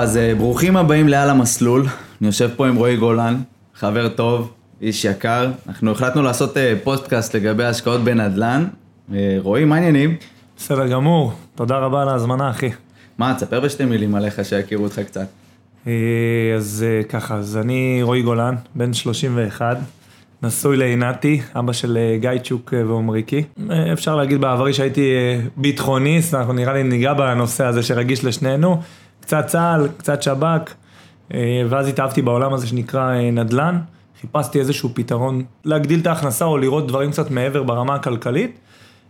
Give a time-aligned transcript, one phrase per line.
[0.00, 1.80] אז אה, ברוכים הבאים לעל המסלול.
[2.20, 3.36] אני יושב פה עם רועי גולן,
[3.74, 4.52] חבר טוב,
[4.82, 5.50] איש יקר.
[5.68, 8.64] אנחנו החלטנו לעשות אה, פודקאסט לגבי השקעות בנדל"ן.
[9.14, 10.16] אה, רועי, מה העניינים?
[10.56, 12.70] בסדר גמור, תודה רבה על ההזמנה אחי.
[13.18, 15.26] מה, תספר בשתי מילים עליך שיכירו אותך קצת.
[16.56, 19.76] אז ככה, אז אני רועי גולן, בן 31,
[20.42, 23.42] נשוי לעינתי, אבא של גיא צ'וק ועומריקי.
[23.92, 25.10] אפשר להגיד בעברי שהייתי
[25.56, 28.80] ביטחוניסט, אנחנו נראה לי ניגע בנושא הזה שרגיש לשנינו.
[29.30, 30.74] קצת צה"ל, קצת שב"כ,
[31.34, 33.78] אה, ואז התאהבתי בעולם הזה שנקרא אה, נדל"ן.
[34.20, 38.58] חיפשתי איזשהו פתרון להגדיל את ההכנסה או לראות דברים קצת מעבר ברמה הכלכלית.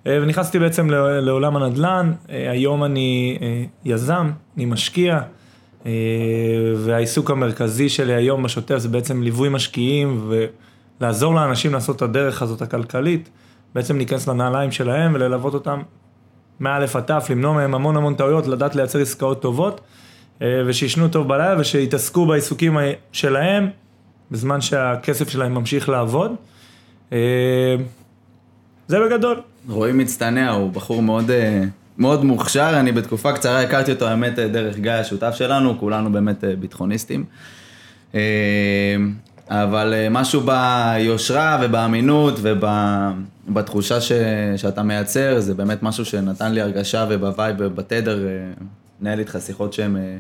[0.07, 3.39] אה, ונכנסתי בעצם לעולם הנדל"ן, היום אני
[3.85, 5.21] יזם, אני משקיע,
[6.77, 10.31] והעיסוק המרכזי שלי היום בשוטף זה בעצם ליווי משקיעים
[11.01, 13.31] ולעזור לאנשים לעשות את הדרך הזאת הכלכלית,
[13.75, 15.83] בעצם להיכנס לנעליים שלהם וללוות אותם
[16.61, 19.81] מא' עד ת', למנוע מהם המון המון טעויות, לדעת לייצר עסקאות טובות,
[20.41, 22.77] ושישנו טוב בלילה ושיתעסקו בעיסוקים
[23.13, 23.71] שלהם,
[24.31, 26.33] בזמן שהכסף שלהם ממשיך לעבוד.
[27.13, 27.77] אה,
[28.89, 29.41] זה בגדול.
[29.69, 31.63] רועי מצטנע, הוא בחור מאוד, אה,
[31.99, 36.45] מאוד מוכשר, אני בתקופה קצרה הכרתי אותו, האמת, אה, דרך גיא השותף שלנו, כולנו באמת
[36.45, 37.25] אה, ביטחוניסטים.
[38.15, 38.21] אה,
[39.49, 44.13] אבל אה, משהו ביושרה ובאמינות ובתחושה ש,
[44.57, 48.19] שאתה מייצר, זה באמת משהו שנתן לי הרגשה ובווייב ובתדר,
[49.03, 50.17] לי איתך שיחות שהן אה,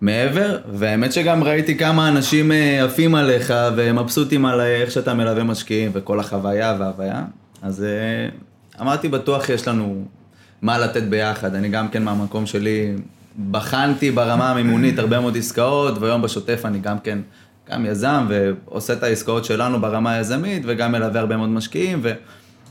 [0.00, 5.44] מעבר, והאמת שגם ראיתי כמה אנשים אה, עפים עליך ומבסוטים על אה, איך שאתה מלווה
[5.44, 7.24] משקיעים וכל החוויה וההוויה,
[7.62, 7.84] אז
[8.80, 10.04] אמרתי בטוח יש לנו
[10.62, 12.94] מה לתת ביחד, אני גם כן מהמקום שלי
[13.50, 17.18] בחנתי ברמה המימונית הרבה מאוד עסקאות, והיום בשוטף אני גם כן,
[17.70, 22.02] גם יזם ועושה את העסקאות שלנו ברמה היזמית וגם מלווה הרבה מאוד משקיעים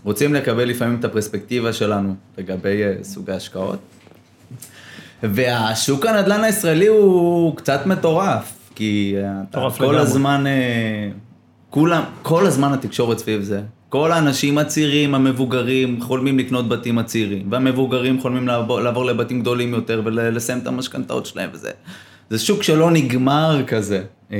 [0.03, 3.79] ורוצים לקבל לפעמים את הפרספקטיבה שלנו לגבי סוגי השקעות.
[5.23, 10.01] והשוק הנדל"ן הישראלי הוא קצת מטורף, כי אה, אתה מטורף כל לגמרי.
[10.01, 11.09] הזמן, אה,
[11.69, 13.61] כולם, כל הזמן התקשורת סביב זה.
[13.89, 20.01] כל האנשים הצעירים, המבוגרים, חולמים לקנות בתים הצעירים, והמבוגרים חולמים לעבור, לעבור לבתים גדולים יותר
[20.05, 21.71] ולסיים את המשכנתאות שלהם וזה.
[22.29, 24.03] זה שוק שלא נגמר כזה.
[24.31, 24.37] אה,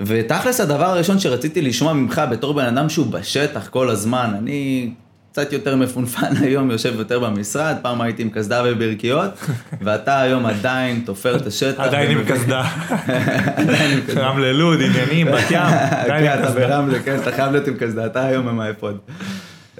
[0.00, 4.90] ותכלס הדבר הראשון שרציתי לשמוע ממך בתור בן אדם שהוא בשטח כל הזמן, אני
[5.38, 9.30] קצת יותר מפונפן היום, יושב יותר במשרד, פעם הייתי עם קסדה וברכיות,
[9.84, 11.80] ואתה היום עדיין תופר את השטח.
[11.80, 12.62] עדיין עם קסדה.
[13.56, 14.26] עדיין עם קסדה.
[14.26, 15.60] רמלה לוד, עניינים, בת ים,
[15.90, 16.50] עדיין כן, אתה.
[16.50, 18.98] ברמלה, כן, אתה חייב להיות עם קסדה, אתה היום עם האפוד.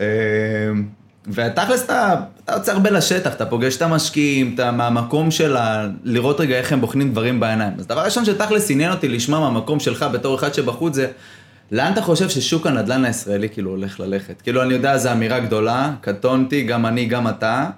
[0.00, 0.06] אה,
[1.26, 2.14] ותכלס אתה,
[2.44, 5.86] אתה יוצא הרבה לשטח, אתה פוגש את המשקיעים, אתה מהמקום של ה...
[6.04, 7.72] לראות רגע איך הם בוחנים דברים בעיניים.
[7.78, 11.06] אז דבר ראשון שתכלס עניין אותי לשמוע מהמקום שלך בתור אחד שבחוץ זה,
[11.72, 14.42] לאן אתה חושב ששוק הנדל"ן הישראלי כאילו הולך ללכת?
[14.42, 17.70] כאילו אני יודע, זו אמירה גדולה, קטונתי, גם אני, גם אתה.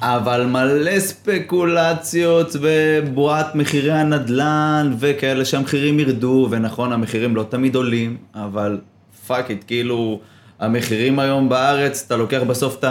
[0.00, 8.78] אבל מלא ספקולציות ובועת מחירי הנדל"ן וכאלה שהמחירים ירדו, ונכון, המחירים לא תמיד עולים, אבל
[9.26, 10.20] fuck it, כאילו,
[10.60, 12.84] המחירים היום בארץ, אתה לוקח בסוף את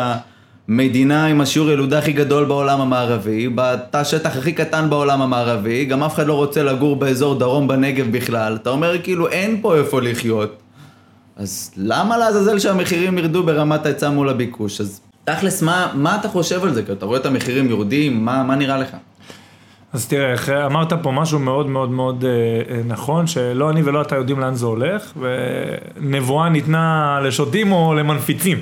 [0.69, 6.03] המדינה עם השיעור ילודה הכי גדול בעולם המערבי, בתא שטח הכי קטן בעולם המערבי, גם
[6.03, 10.01] אף אחד לא רוצה לגור באזור דרום בנגב בכלל, אתה אומר כאילו אין פה איפה
[10.01, 10.57] לחיות.
[11.35, 14.81] אז למה לעזאזל שהמחירים ירדו ברמת ההיצע מול הביקוש?
[14.81, 16.83] אז תכלס, מה, מה אתה חושב על זה?
[16.83, 18.95] כי אתה רואה את המחירים יורדים, מה, מה נראה לך?
[19.93, 24.15] אז תראה, אמרת פה משהו מאוד מאוד מאוד אה, אה, נכון, שלא אני ולא אתה
[24.15, 28.61] יודעים לאן זה הולך, ונבואה ניתנה לשוטים או למנפיצים.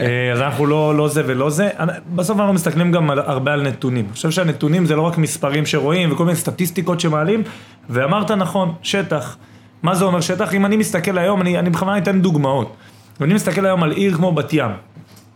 [0.00, 1.68] אה, אז אנחנו לא, לא זה ולא זה.
[2.14, 4.04] בסוף אנחנו מסתכלים גם על, הרבה על נתונים.
[4.04, 7.42] אני חושב שהנתונים זה לא רק מספרים שרואים וכל מיני סטטיסטיקות שמעלים,
[7.90, 9.36] ואמרת נכון, שטח.
[9.82, 10.54] מה זה אומר שטח?
[10.54, 12.76] אם אני מסתכל היום, אני, אני בכוונה אתן דוגמאות.
[13.20, 14.70] אם אני מסתכל היום על עיר כמו בת ים,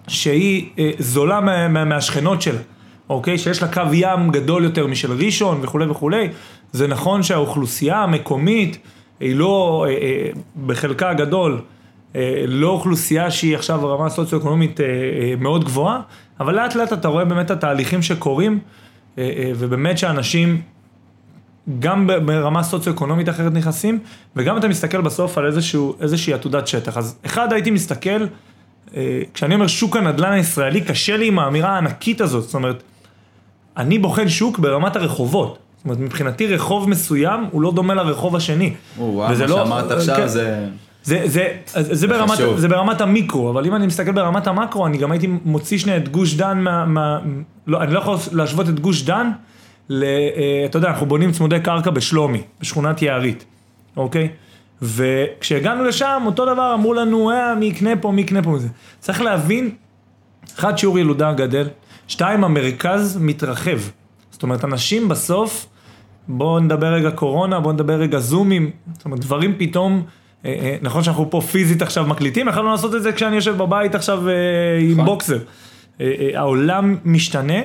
[0.08, 2.60] שהיא אה, זולה מה, מה, מהשכנות שלה,
[3.08, 3.38] אוקיי?
[3.38, 6.28] שיש לה קו ים גדול יותר משל ראשון וכולי וכולי,
[6.72, 8.78] זה נכון שהאוכלוסייה המקומית
[9.20, 10.30] היא לא, אה, אה,
[10.66, 11.60] בחלקה הגדול,
[12.16, 14.86] אה, לא אוכלוסייה שהיא עכשיו ברמה סוציו-אקונומית אה,
[15.38, 16.00] מאוד גבוהה,
[16.40, 18.58] אבל לאט לאט אתה רואה באמת את התהליכים שקורים,
[19.58, 20.60] ובאמת שאנשים
[21.78, 23.98] גם ברמה סוציו-אקונומית אחרת נכנסים,
[24.36, 26.96] וגם אתה מסתכל בסוף על איזשהו, איזושהי עתודת שטח.
[26.96, 28.26] אז אחד, הייתי מסתכל,
[29.34, 32.82] כשאני אומר שוק הנדל"ן הישראלי, קשה לי עם האמירה הענקית הזאת, זאת אומרת,
[33.76, 35.58] אני בוחן שוק ברמת הרחובות.
[35.76, 38.72] זאת אומרת, מבחינתי רחוב מסוים הוא לא דומה לרחוב השני.
[38.98, 40.26] וואו, מה וזה שאמרת אה, עכשיו כן.
[40.26, 40.66] זה...
[41.02, 42.38] זה, זה, זה, זה, ברמת.
[42.56, 46.08] זה ברמת המיקרו, אבל אם אני מסתכל ברמת המקרו, אני גם הייתי מוציא שנייה את
[46.08, 46.84] גוש דן מה...
[46.84, 47.18] מה
[47.66, 49.30] לא, אני לא יכול להשוות את גוש דן
[49.88, 50.04] ל...
[50.04, 53.44] אה, אתה יודע, אנחנו בונים צמודי קרקע בשלומי, בשכונת יערית,
[53.96, 54.28] אוקיי?
[54.82, 58.68] וכשהגענו לשם, אותו דבר אמרו לנו, אה, מי יקנה פה, מי יקנה פה וזה.
[59.00, 59.70] צריך להבין,
[60.58, 61.68] אחד, שיעור ילודה גדל,
[62.08, 63.78] שתיים, המרכז מתרחב.
[64.30, 65.66] זאת אומרת, אנשים בסוף,
[66.28, 70.02] בואו נדבר רגע קורונה, בואו נדבר רגע זומים, זאת אומרת, דברים פתאום,
[70.44, 73.94] אה, אה, נכון שאנחנו פה פיזית עכשיו מקליטים, יכולנו לעשות את זה כשאני יושב בבית
[73.94, 74.34] עכשיו אה,
[74.80, 75.04] עם נכון.
[75.04, 75.38] בוקסר.
[76.34, 77.58] העולם משתנה,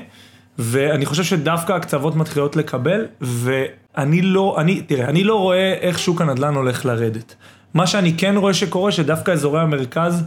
[0.60, 6.22] ואני חושב שדווקא הקצוות מתחילות לקבל, ואני לא, אני, תראה, אני לא רואה איך שוק
[6.22, 7.36] הנדל"ן הולך לרדת.
[7.74, 10.24] מה שאני כן רואה שקורה, שדווקא אזורי המרכז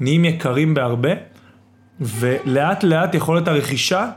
[0.00, 1.10] נהיים יקרים בהרבה,
[2.04, 4.10] ולאט לאט יכולת הרכישה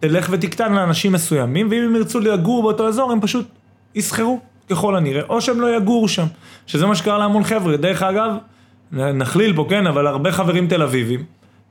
[0.00, 3.46] תלך ותקטן לאנשים מסוימים, ואם הם ירצו לגור באותו אזור, הם פשוט
[3.94, 4.40] יסחרו,
[4.70, 6.26] ככל הנראה, או שהם לא יגורו שם,
[6.66, 7.76] שזה מה שקרה להמון חבר'ה.
[7.76, 8.30] דרך אגב,
[8.92, 11.24] נכליל פה, כן, אבל הרבה חברים תל אביבים,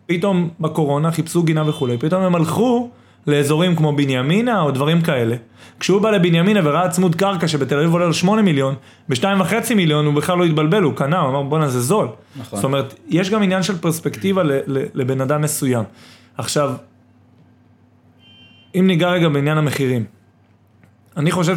[0.06, 2.90] פתאום בקורונה חיפשו גינה וכולי, פתאום הם הלכו
[3.28, 5.36] לאזורים כמו בנימינה או דברים כאלה.
[5.80, 8.76] כשהוא בא לבנימינה וראה צמוד קרקע שבתל אביב עולה לו 8 מיליון,
[9.10, 12.08] ב-2.5 מיליון הוא בכלל לא התבלבל, הוא קנה, הוא אמר בואנה זה זול.
[12.36, 12.58] נכון.
[12.58, 15.84] זאת אומרת, יש גם עניין של פרספקטיבה לבן אדם מסוים.
[16.38, 16.74] עכשיו,
[18.76, 20.06] אם ניגע רגע בעניין המחירים,
[21.18, 21.56] אני חושב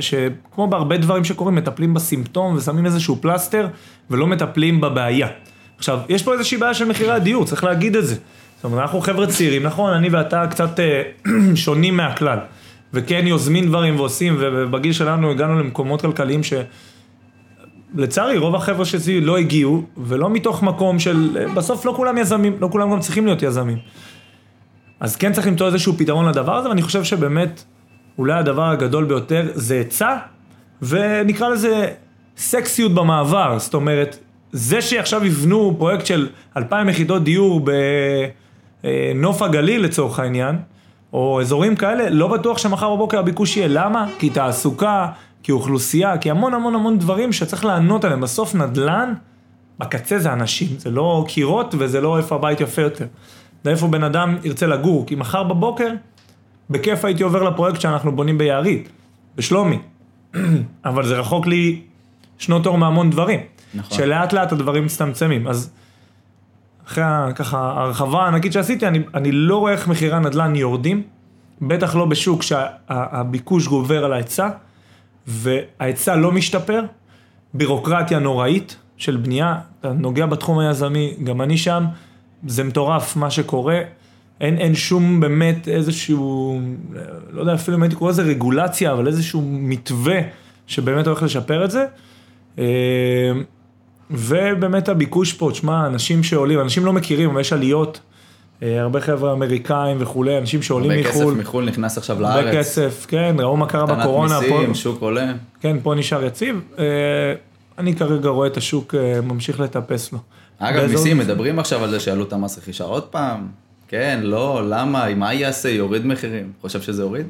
[0.00, 3.68] שכמו בהרבה דברים שקורים, מטפלים בסימפטום ושמים איזשהו פלסטר
[4.10, 5.28] ולא מטפלים בבעיה.
[5.78, 8.16] עכשיו, יש פה איזושהי בעיה של מחירי הדיור, צריך להגיד את זה.
[8.60, 11.02] זאת אומרת, אנחנו חבר'ה צעירים, נכון, אני ואתה קצת אה,
[11.54, 12.38] שונים מהכלל.
[12.92, 16.52] וכן יוזמים דברים ועושים, ובגיל שלנו הגענו למקומות כלכליים ש...
[17.94, 21.46] לצערי, רוב החבר'ה שסביבי לא הגיעו, ולא מתוך מקום של...
[21.54, 23.78] בסוף לא כולם יזמים, לא כולם גם צריכים להיות יזמים.
[25.00, 27.64] אז כן צריך למצוא איזשהו פתרון לדבר הזה, ואני חושב שבאמת,
[28.18, 30.16] אולי הדבר הגדול ביותר זה היצע,
[30.82, 31.88] ונקרא לזה
[32.36, 33.58] סקסיות במעבר.
[33.58, 34.18] זאת אומרת,
[34.52, 37.60] זה שעכשיו יבנו פרויקט של 2,000 יחידות דיור
[38.84, 40.56] בנוף הגליל לצורך העניין,
[41.12, 43.68] או אזורים כאלה, לא בטוח שמחר בבוקר הביקוש יהיה.
[43.68, 44.06] למה?
[44.18, 45.08] כי תעסוקה,
[45.42, 48.20] כי אוכלוסייה, כי המון המון המון דברים שצריך לענות עליהם.
[48.20, 49.14] בסוף נדל"ן,
[49.78, 53.06] בקצה זה אנשים, זה לא קירות וזה לא איפה הבית יפה יותר.
[53.64, 55.90] זה איפה בן אדם ירצה לגור, כי מחר בבוקר,
[56.70, 58.88] בכיף הייתי עובר לפרויקט שאנחנו בונים ביערית,
[59.36, 59.78] בשלומי.
[60.84, 61.80] אבל זה רחוק לי
[62.38, 63.40] שנות אור מהמון דברים.
[63.74, 63.98] נכון.
[63.98, 65.48] שלאט לאט הדברים מצטמצמים.
[65.48, 65.70] אז
[66.90, 67.04] אחרי
[67.34, 71.02] ככה ההרחבה הענקית שעשיתי, אני, אני לא רואה איך מחירי הנדל"ן יורדים,
[71.62, 74.48] בטח לא בשוק שהביקוש גובר על ההיצע,
[75.26, 76.82] וההיצע לא משתפר,
[77.54, 81.84] בירוקרטיה נוראית של בנייה, נוגע בתחום היזמי, גם אני שם,
[82.46, 83.80] זה מטורף מה שקורה,
[84.40, 86.60] אין, אין שום באמת איזשהו,
[87.30, 90.20] לא יודע אפילו אם הייתי קורא לזה רגולציה, אבל איזשהו מתווה
[90.66, 91.86] שבאמת הולך לשפר את זה.
[94.10, 98.00] ובאמת הביקוש פה, תשמע, אנשים שעולים, אנשים לא מכירים, אבל יש עליות,
[98.62, 102.56] אה, הרבה חבר'ה אמריקאים וכולי, אנשים שעולים הרבה כסף מחו"ל, מחו"ל נכנס עכשיו הרבה לארץ.
[102.56, 105.32] כסף, כן, ראו מה קרה קטנת בקורונה, פה, מיסים, שוק עולה.
[105.60, 106.60] כן, פה נשאר יציב.
[106.78, 106.84] אה,
[107.78, 110.18] אני כרגע רואה את השוק אה, ממשיך לטפס לו.
[110.58, 113.46] אגב, באזור- מיסים, מדברים עכשיו על זה שיעלו את המס רכישה עוד פעם.
[113.88, 116.52] כן, לא, למה, מה יעשה, יוריד מחירים.
[116.60, 117.26] חושב שזה יוריד?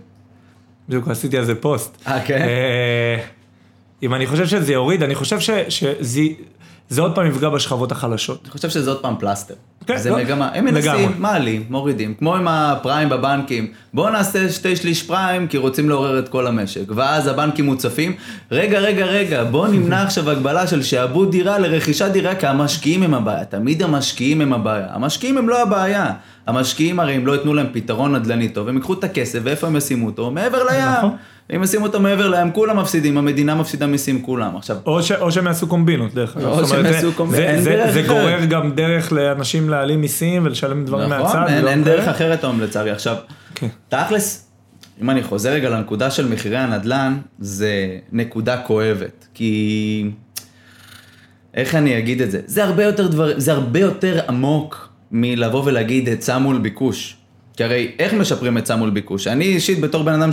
[0.89, 2.03] בדיוק עשיתי על זה פוסט.
[2.07, 2.47] אה, כן?
[4.03, 5.39] אם אני חושב שזה יוריד, אני חושב
[5.69, 6.21] שזה
[6.91, 8.41] זה עוד פעם יפגע בשכבות החלשות.
[8.45, 9.55] אני חושב שזה עוד פעם פלסטר.
[9.87, 10.65] כן, זה לא, מגמה, הם.
[10.65, 16.19] מנסים, מעלים, מורידים, כמו עם הפריים בבנקים, בואו נעשה שתי שליש פריים כי רוצים לעורר
[16.19, 18.13] את כל המשק, ואז הבנקים מוצפים,
[18.51, 23.15] רגע, רגע, רגע, בואו נמנע עכשיו הגבלה של שעבוד דירה לרכישת דירה, כי המשקיעים הם
[23.15, 26.13] הבעיה, תמיד המשקיעים הם הבעיה, המשקיעים הם לא הבעיה,
[26.47, 29.77] המשקיעים הרי אם לא ייתנו להם פתרון נדל"ני טוב, הם ייקחו את הכסף ואיפה הם
[29.77, 30.31] ישימו אותו?
[30.31, 30.85] מעבר לים.
[30.99, 31.17] נכון.
[31.57, 34.57] אם ישימו אותו מעבר לים, כולם מפסידים, המדינה מפסידה מיסים כולם.
[34.57, 36.47] עכשיו, או, ש, או שהם יעשו קומבינות, דרך אגב.
[36.47, 38.03] או שהם יעשו קומבינות, זה, זה, זה.
[38.09, 41.25] גורר גם דרך לאנשים להעלים מיסים ולשלם דברים מהצד.
[41.25, 41.97] נכון, אין, ולא אין כאלה.
[41.97, 42.91] דרך אחרת היום לצערי.
[42.91, 43.17] עכשיו,
[43.55, 43.69] כן.
[43.89, 44.51] תכלס,
[45.03, 50.11] אם אני חוזר רגע לנקודה של מחירי הנדל"ן, זה נקודה כואבת, כי...
[51.55, 52.41] איך אני אגיד את זה?
[52.47, 53.33] זה הרבה יותר דבר...
[53.37, 57.17] זה הרבה יותר עמוק מלבוא ולהגיד היצע מול ביקוש.
[57.57, 59.27] כי הרי איך משפרים היצע מול ביקוש?
[59.27, 60.33] אני אישית בתור בן אדם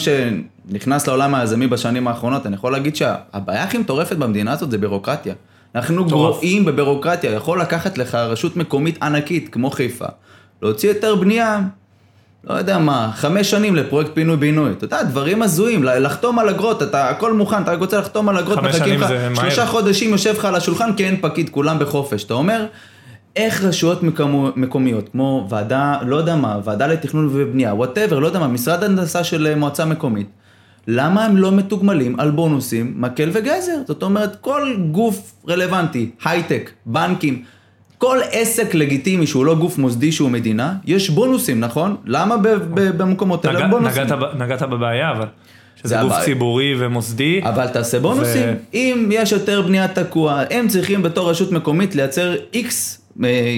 [0.70, 5.34] שנכנס לעולם היזמי בשנים האחרונות, אני יכול להגיד שהבעיה הכי מטורפת במדינה הזאת זה בירוקרטיה.
[5.76, 6.06] אנחנו.
[6.06, 10.06] גרועים בבירוקרטיה, יכול לקחת לך רשות מקומית ענקית כמו חיפה,
[10.62, 11.60] להוציא היתר בנייה,
[12.50, 14.72] לא יודע מה, חמש שנים לפרויקט פינוי-בינוי.
[14.72, 18.38] אתה יודע, דברים הזויים, לחתום על אגרות, אתה הכל מוכן, אתה רק רוצה לחתום על
[18.38, 19.42] אגרות, מחכים שנים לך, זה מהר.
[19.42, 22.24] שלושה חודשים יושב לך על השולחן, כי אין פקיד, כולם בחופש.
[22.24, 22.66] אתה אומר,
[23.36, 28.40] איך רשויות מקומו, מקומיות, כמו ועדה, לא יודע מה, ועדה לתכנון ובנייה, whatever, לא יודע
[28.40, 30.30] מה, משרד הנדסה של אה, מועצה מקומית,
[30.88, 33.77] למה הם לא מתוגמלים על בונוסים, מקל וגזר?
[33.88, 37.44] זאת אומרת, כל גוף רלוונטי, הייטק, בנקים,
[37.98, 41.96] כל עסק לגיטימי שהוא לא גוף מוסדי שהוא מדינה, יש בונוסים, נכון?
[42.06, 44.03] למה ב- ב- במקומות האלה אין בונוסים?
[44.03, 45.25] נגעת, נגעת בבעיה, אבל.
[45.75, 46.25] שזה זה גוף הבעיה.
[46.25, 47.41] ציבורי ומוסדי.
[47.44, 48.44] אבל תעשה בונוסים.
[48.50, 53.01] ו- אם יש יותר בנייה תקוע, הם צריכים בתור רשות מקומית לייצר איקס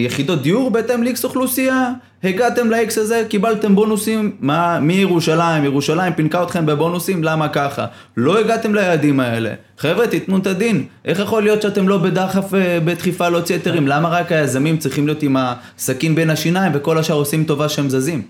[0.05, 1.91] יחידות דיור בהתאם לאיקס אוכלוסייה,
[2.23, 7.85] הגעתם לאיקס הזה, קיבלתם בונוסים מה, מירושלים, ירושלים פינקה אתכם בבונוסים, למה ככה?
[8.17, 9.53] לא הגעתם ליעדים האלה.
[9.77, 10.85] חבר'ה, תיתנו את הדין.
[11.05, 13.87] איך יכול להיות שאתם לא בדחף, אה, בדחיפה להוציא היתרים?
[13.87, 18.21] למה רק היזמים צריכים להיות עם הסכין בין השיניים וכל השאר עושים טובה שהם זזים?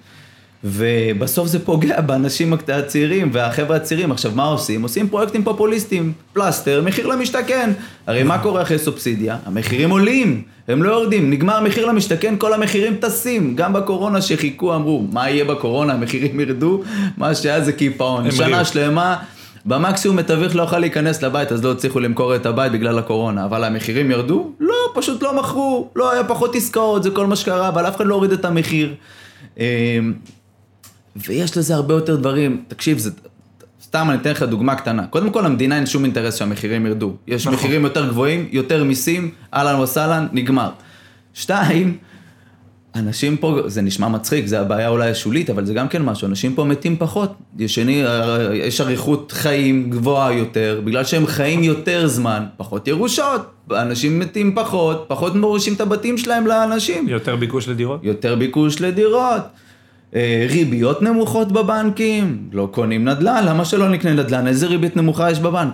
[0.64, 4.12] ובסוף זה פוגע באנשים הצעירים והחבר'ה הצעירים.
[4.12, 4.82] עכשיו, מה עושים?
[4.82, 7.72] עושים פרויקטים פופוליסטיים, פלסטר, מחיר למשתכן.
[8.08, 9.38] הרי מה קורה אחרי סובסידיה?
[9.46, 11.30] המחירים עולים, הם לא יורדים.
[11.30, 13.56] נגמר מחיר למשתכן, כל המחירים טסים.
[13.56, 16.82] גם בקורונה שחיכו, אמרו, מה יהיה בקורונה, המחירים ירדו,
[17.18, 18.32] מה שהיה זה קיפאון.
[18.32, 19.18] שנה שלמה.
[19.66, 23.46] במקסימום מתווך לא יכול להיכנס לבית, אז לא הצליחו למכור את הבית בגלל הקורונה.
[23.46, 24.52] אבל המחירים ירדו?
[24.60, 25.90] לא, פשוט לא מכרו.
[25.96, 28.94] לא, היה פחות עסקאות, זה כל מה שקרה, אבל אף אחד לא הוריד את המחיר.
[31.16, 32.64] ויש לזה הרבה יותר דברים.
[32.68, 33.12] תקשיב, זה...
[33.84, 35.08] סתם אני אתן לך דוגמה קטנה.
[35.08, 37.16] קודם כל, למדינה אין שום אינטרס שהמחירים ירדו.
[37.28, 37.60] יש נכון.
[37.60, 40.70] מחירים יותר גבוהים, יותר מיסים, אהלן וסהלן, נגמר.
[41.34, 41.98] שתיים,
[42.96, 46.56] אנשים פה, זה נשמע מצחיק, זה הבעיה אולי השולית, אבל זה גם כן משהו, אנשים
[46.56, 47.34] פה מתים פחות.
[47.60, 48.04] ישני,
[48.54, 55.06] יש אריכות חיים גבוהה יותר, בגלל שהם חיים יותר זמן, פחות ירושות, אנשים מתים פחות,
[55.08, 57.08] פחות מורישים את הבתים שלהם לאנשים.
[57.08, 58.00] יותר ביקוש לדירות?
[58.04, 59.42] יותר ביקוש לדירות.
[60.16, 64.48] אה, ריביות נמוכות בבנקים, לא קונים נדל"ן, למה שלא נקנה נדל"ן?
[64.48, 65.74] איזה ריבית נמוכה יש בבנק?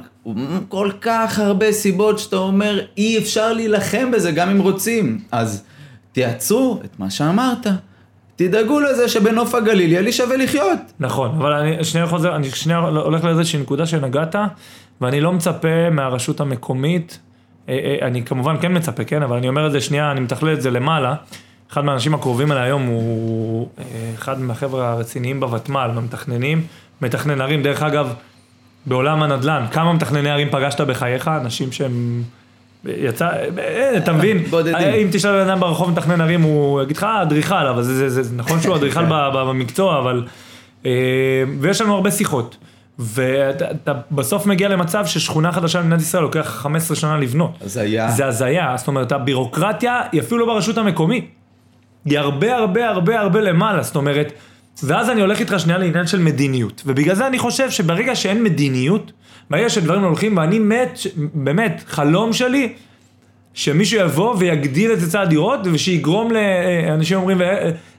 [0.67, 5.19] כל כך הרבה סיבות שאתה אומר, אי אפשר להילחם בזה גם אם רוצים.
[5.31, 5.63] אז
[6.11, 7.67] תייצרו את מה שאמרת.
[8.35, 10.79] תדאגו לזה שבנוף הגליל יהיה לי שווה לחיות.
[10.99, 14.35] נכון, אבל אני שנייה חוזר, אני שנייה הולך לאיזושהי נקודה שנגעת,
[15.01, 17.19] ואני לא מצפה מהרשות המקומית,
[17.69, 20.53] אה, אה, אני כמובן כן מצפה, כן, אבל אני אומר את זה שנייה, אני מתכלל
[20.53, 21.15] את זה למעלה.
[21.71, 23.83] אחד מהאנשים הקרובים אליי היום הוא אה,
[24.15, 26.63] אחד מהחבר'ה הרציניים בוותמ"ל, מהמתכננים,
[27.01, 27.63] מתכנן ערים.
[27.63, 28.13] דרך אגב,
[28.85, 31.27] בעולם הנדל"ן, כמה מתכנני ערים פגשת בחייך?
[31.27, 32.23] אנשים שהם...
[32.87, 34.75] יצא, אה, אתה מבין, בודדים.
[34.75, 38.09] אה, אם תשאל בן אדם ברחוב מתכנן ערים, הוא יגיד לך, אדריכל, אבל זה, זה,
[38.09, 39.05] זה, זה נכון שהוא אדריכל
[39.35, 40.25] במקצוע, אבל...
[41.59, 42.57] ויש לנו הרבה שיחות.
[42.99, 47.57] ואתה בסוף מגיע למצב ששכונה חדשה במדינת ישראל לוקח 15 שנה לבנות.
[47.61, 48.11] הזיה.
[48.11, 51.44] זה הזיה, זאת אומרת, הבירוקרטיה היא אפילו לא ברשות המקומית.
[52.05, 54.31] היא הרבה הרבה הרבה הרבה למעלה, זאת אומרת,
[54.83, 56.83] ואז אני הולך איתך שנייה לעניין של מדיניות.
[56.85, 59.11] ובגלל זה אני חושב שברגע שאין מדיניות,
[59.49, 60.99] ברגע שדברים הולכים, ואני מת,
[61.33, 62.73] באמת, חלום שלי,
[63.53, 67.41] שמישהו יבוא ויגדיל את היצע הדירות, ושיגרום לאנשים אומרים,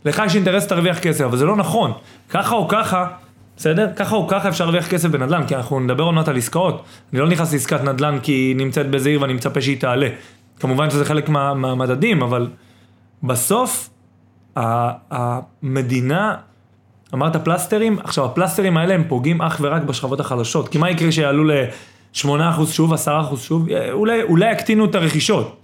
[0.05, 1.93] לך יש אינטרס תרוויח כסף, אבל זה לא נכון.
[2.31, 3.07] ככה או ככה,
[3.57, 3.89] בסדר?
[3.97, 6.85] ככה או ככה אפשר להרוויח כסף בנדל"ן, כי אנחנו נדבר עוד מעט על עסקאות.
[7.13, 10.09] אני לא נכנס לעסקת נדל"ן כי היא נמצאת באיזה עיר ואני מצפה שהיא תעלה.
[10.61, 12.49] כמובן שזה חלק מהמדדים, מה אבל
[13.23, 13.91] בסוף
[14.57, 16.35] המדינה,
[17.15, 21.45] אמרת פלסטרים, עכשיו הפלסטרים האלה הם פוגעים אך ורק בשכבות החלשות, כי מה יקרה שיעלו
[21.45, 22.27] ל-8%
[22.71, 22.97] שוב, 10%
[23.37, 25.57] שוב, אולי, אולי יקטינו את הרכישות.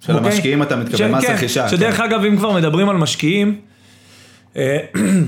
[0.00, 0.30] של אוקיי?
[0.30, 1.68] המשקיעים אתה מתכוון, מס כן, רכישה.
[1.68, 2.02] שדרך כן.
[2.02, 3.60] אגב, אם כבר מדברים על משקיעים,
[4.56, 4.78] אה,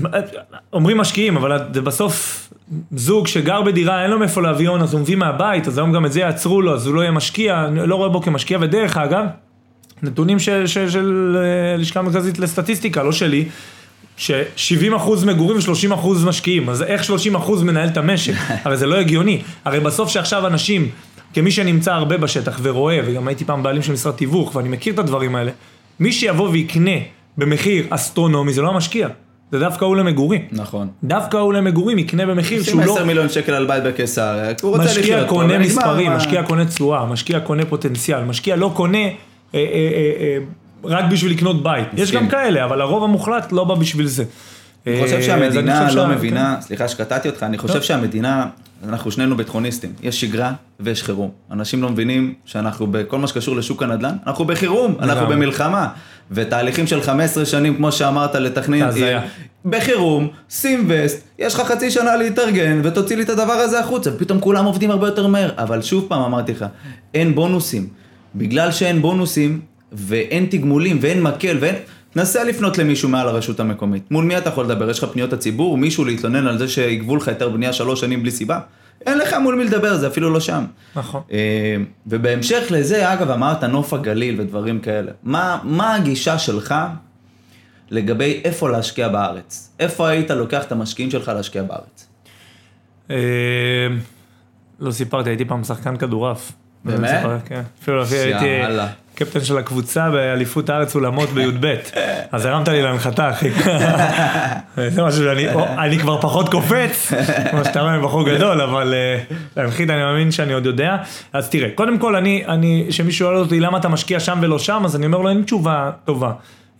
[0.73, 2.47] אומרים משקיעים, אבל זה בסוף
[2.91, 6.05] זוג שגר בדירה, אין לו מאיפה להביא הון, אז הוא מביא מהבית, אז היום גם
[6.05, 9.25] את זה יעצרו לו, אז הוא לא יהיה משקיע, לא רואה בו כמשקיע, ודרך אגב,
[10.03, 13.45] נתונים ש, ש, של אה, לשכה מרכזית לסטטיסטיקה, לא שלי,
[14.17, 18.33] ש-70% מגורים ו-30% משקיעים, אז איך 30% מנהל את המשק?
[18.63, 19.41] הרי זה לא הגיוני.
[19.65, 20.89] הרי בסוף שעכשיו אנשים,
[21.33, 24.99] כמי שנמצא הרבה בשטח ורואה, וגם הייתי פעם בעלים של משרד תיווך, ואני מכיר את
[24.99, 25.51] הדברים האלה,
[25.99, 26.97] מי שיבוא ויקנה
[27.37, 29.07] במחיר אסטרונומי זה לא המשקיע.
[29.51, 30.41] זה דווקא הוא למגורים.
[30.51, 30.87] נכון.
[31.03, 32.85] דווקא הוא למגורים יקנה במחיר שהוא לא...
[32.85, 34.99] שים 10 מיליון שקל על בית בקיסריה, הוא רוצה לחיות.
[34.99, 39.07] משקיע קונה מספרים, משקיע קונה תשואה, משקיע קונה פוטנציאל, משקיע לא קונה
[40.83, 41.87] רק בשביל לקנות בית.
[41.93, 44.23] יש גם כאלה, אבל הרוב המוחלט לא בא בשביל זה.
[44.87, 46.61] אני חושב שהמדינה לא מבינה, כן.
[46.61, 48.45] סליחה שקטעתי אותך, אני חושב שהמדינה,
[48.87, 51.29] אנחנו שנינו ביטחוניסטים, יש שגרה ויש חירום.
[51.51, 55.87] אנשים לא מבינים שאנחנו בכל מה שקשור לשוק הנדל"ן, אנחנו בחירום, אנחנו במלחמה.
[56.31, 58.89] ותהליכים של 15 שנים, כמו שאמרת, לתכנן,
[59.65, 64.39] בחירום, שים וסט, יש לך חצי שנה להתארגן ותוציא לי את הדבר הזה החוצה, ופתאום
[64.39, 65.51] כולם עובדים הרבה יותר מהר.
[65.57, 66.65] אבל שוב פעם אמרתי לך,
[67.13, 67.87] אין בונוסים.
[68.35, 71.75] בגלל שאין בונוסים, ואין תגמולים, ואין מקל, ואין...
[72.15, 74.11] נסה לפנות למישהו מעל הרשות המקומית.
[74.11, 74.89] מול מי אתה יכול לדבר?
[74.89, 75.77] יש לך פניות הציבור?
[75.77, 78.59] מישהו להתלונן על זה שיגבו לך היתר בנייה שלוש שנים בלי סיבה?
[79.05, 80.65] אין לך מול מי לדבר, זה אפילו לא שם.
[80.95, 81.21] נכון.
[81.31, 81.75] אה,
[82.07, 85.11] ובהמשך לזה, אגב, אמרת נוף הגליל ודברים כאלה.
[85.23, 86.75] מה, מה הגישה שלך
[87.89, 89.69] לגבי איפה להשקיע בארץ?
[89.79, 92.07] איפה היית לוקח את המשקיעים שלך להשקיע בארץ?
[93.11, 93.87] אה,
[94.79, 96.51] לא סיפרתי, הייתי פעם שחקן כדורעף.
[96.87, 97.25] באמת?
[97.45, 97.61] כן.
[97.81, 98.61] אפילו הייתי...
[99.17, 101.75] קפטן של הקבוצה באליפות הארץ אולמות בי"ב.
[102.31, 103.49] אז הרמת לי להנחתה, אחי.
[104.93, 107.13] זה משהו שאני, כבר פחות קופץ,
[107.51, 110.97] כמו שאתה רואה, בחור גדול, אבל אה, להנחית אני מאמין שאני עוד יודע.
[111.33, 114.81] אז תראה, קודם כל, אני, אני, שמישהו שואל אותי למה אתה משקיע שם ולא שם,
[114.85, 116.31] אז אני אומר לו, אין תשובה טובה.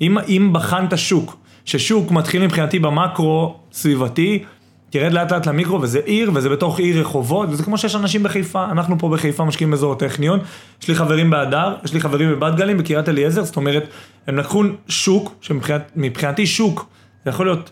[0.01, 4.43] אם, אם בחנת שוק, ששוק מתחיל מבחינתי במקרו סביבתי,
[4.89, 8.65] תרד לאט לאט למיקרו, וזה עיר, וזה בתוך עיר רחובות, וזה כמו שיש אנשים בחיפה,
[8.71, 10.39] אנחנו פה בחיפה משקיעים באזור הטכניון,
[10.81, 13.87] יש לי חברים בהדר, יש לי חברים בבת גלים, בקריית אליעזר, זאת אומרת,
[14.27, 16.85] הם לקחו שוק, שמבחינתי שוק,
[17.23, 17.71] זה יכול להיות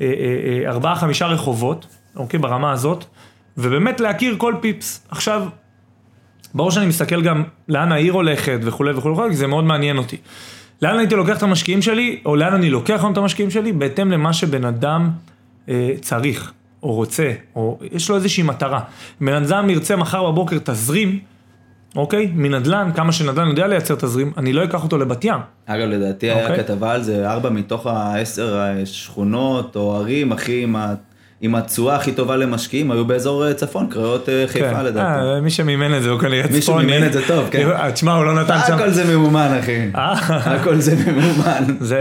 [0.00, 0.12] אה, אה,
[0.64, 3.04] אה, ארבעה, חמישה רחובות, אוקיי, ברמה הזאת,
[3.58, 5.06] ובאמת להכיר כל פיפס.
[5.10, 5.42] עכשיו,
[6.54, 10.16] ברור שאני מסתכל גם לאן העיר הולכת וכולי וכולי, כי זה מאוד מעניין אותי.
[10.82, 14.10] לאן הייתי לוקח את המשקיעים שלי, או לאן אני לוקח היום את המשקיעים שלי, בהתאם
[14.10, 15.10] למה שבן אדם...
[15.68, 16.52] אה, צריך,
[16.82, 18.80] או רוצה, או יש לו איזושהי מטרה.
[19.20, 21.18] בן אדם ירצה מחר בבוקר תזרים,
[21.96, 22.30] אוקיי?
[22.34, 25.40] מנדל"ן, כמה שנדל"ן יודע לייצר תזרים, אני לא אקח אותו לבת ים.
[25.66, 26.46] אגב, לדעתי אוקיי?
[26.46, 30.76] היה כתבה על זה, ארבע מתוך העשר שכונות או ערים הכי עם
[31.44, 34.84] עם התשואה הכי טובה למשקיעים היו באזור אה, צפון, קריות אה, חיפה כן.
[34.84, 35.24] לדעתי.
[35.24, 36.56] אה, מי שמימן את זה הוא כנראה צפוני.
[36.56, 37.90] מי שמימן את זה טוב, כן.
[37.92, 38.74] תשמע, הוא לא נתן שם...
[38.74, 39.90] הכל זה ממומן, אחי.
[39.94, 41.64] הכל זה ממומן.
[41.80, 41.98] זה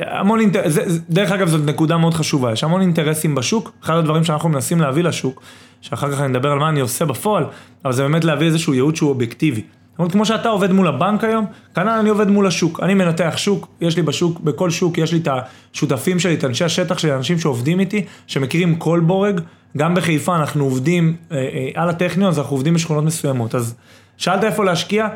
[0.00, 4.48] המון אינטרסים, דרך אגב זאת נקודה מאוד חשובה, יש המון אינטרסים בשוק, אחד הדברים שאנחנו
[4.48, 5.42] מנסים להביא לשוק,
[5.80, 7.44] שאחר כך אני אדבר על מה אני עושה בפועל,
[7.84, 9.62] אבל זה באמת להביא איזשהו ייעוד שהוא אובייקטיבי.
[9.94, 12.80] זאת אומרת, כמו שאתה עובד מול הבנק היום, כנ"ל אני עובד מול השוק.
[12.82, 15.28] אני מנתח שוק, יש לי בשוק, בכל שוק יש לי את
[15.72, 19.40] השותפים שלי, את אנשי השטח שלי, אנשים שעובדים איתי, שמכירים כל בורג.
[19.76, 23.54] גם בחיפה אנחנו עובדים אה, אה, על הטכניון, אז אנחנו עובדים בשכונות מסוימות.
[23.54, 23.74] אז
[24.16, 25.08] שאלת איפה להשקיע?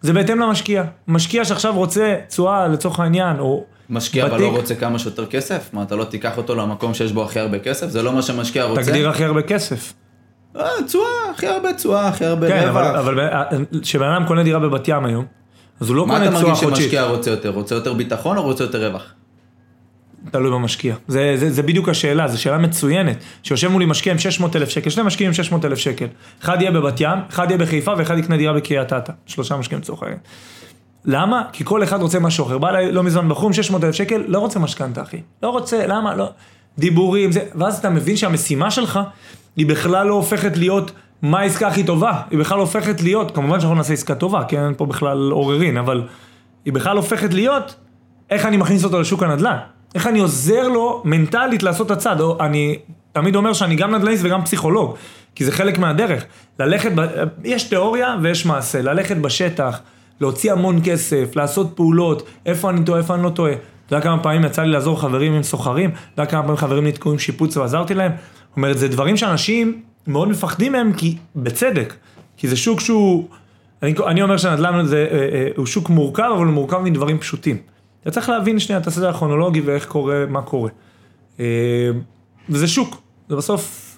[0.00, 0.84] זה בהתאם למשקיע.
[1.08, 3.64] משקיע שעכשיו רוצה תשואה לצורך העניין, או...
[3.90, 5.70] משקיע בתיק, אבל לא רוצה כמה שיותר כסף?
[5.72, 7.88] מה, אתה לא תיקח אותו למקום שיש בו הכי הרבה כסף?
[7.88, 8.82] זה לא מה שמשקיע רוצה?
[8.82, 9.92] תגדיר הכי הרבה כסף.
[10.56, 12.58] אה, תשואה, הכי הרבה תשואה, הכי הרבה רווח.
[12.58, 13.30] כן, אבל
[13.82, 15.24] כשבן אדם קונה דירה בבת ים היום,
[15.80, 16.48] אז הוא לא קונה תשואה חודשית.
[16.48, 17.50] מה אתה מרגיש שמשקיע רוצה יותר?
[17.50, 19.14] רוצה יותר ביטחון או רוצה יותר רווח?
[20.30, 20.94] תלוי במשקיע.
[21.08, 23.16] זה, זה, זה בדיוק השאלה, זו שאלה מצוינת.
[23.42, 26.06] שיושב מולי משקיע עם 600 אלף שקל, שני משקיעים עם 600 אלף שקל.
[26.42, 29.12] אחד יהיה בבת ים, אחד יהיה בחיפה ואחד יקנה דירה בקריית אתא.
[29.26, 30.20] שלושה משקיעים לצורך העניין.
[31.04, 31.42] למה?
[31.52, 32.58] כי כל אחד רוצה משהו אחר.
[32.58, 35.20] בא אליי לא מזמן בחור עם 600 אלף שקל, לא רוצה משכנתה אחי.
[35.42, 36.14] לא רוצה, למה?
[36.14, 36.30] לא.
[36.78, 39.00] דיבורים, זה, ואז אתה מבין שהמשימה שלך
[39.56, 43.76] היא בכלל לא הופכת להיות מה העסקה הכי טובה, היא בכלל הופכת להיות, כמובן שאנחנו
[43.76, 46.02] נעשה עסקה טובה, כי אין פה בכלל עוררין, אבל
[46.64, 47.74] היא בכלל הופכת להיות
[48.30, 49.56] איך אני מכניס אותו לשוק הנדל"ן,
[49.94, 52.78] איך אני עוזר לו מנטלית לעשות את או אני
[53.12, 54.94] תמיד אומר שאני גם נדל"ניסט וגם פסיכולוג,
[55.34, 56.24] כי זה חלק מהדרך,
[56.58, 57.06] ללכת, ב...
[57.44, 59.80] יש תיאוריה ויש מעשה, ללכת בשטח,
[60.20, 63.52] להוציא המון כסף, לעשות פעולות, איפה אני טועה, איפה אני לא טועה.
[63.86, 66.86] אתה יודע כמה פעמים יצא לי לעזור חברים עם סוחרים, אתה יודע כמה פעמים חברים
[66.86, 68.12] נתקעו עם שיפוץ ועזרתי להם?
[68.54, 71.94] זאת אומרת, זה דברים שאנשים מאוד מפחדים מהם, כי, בצדק,
[72.36, 73.28] כי זה שוק שהוא,
[73.82, 77.56] אני, אני אומר שנדל"ן זה, אה, אה, הוא שוק מורכב, אבל הוא מורכב מדברים פשוטים.
[78.02, 80.70] אתה צריך להבין שנייה את הסדר הכרונולוגי ואיך קורה, מה קורה.
[81.40, 81.44] אה,
[82.48, 83.94] וזה שוק, זה בסוף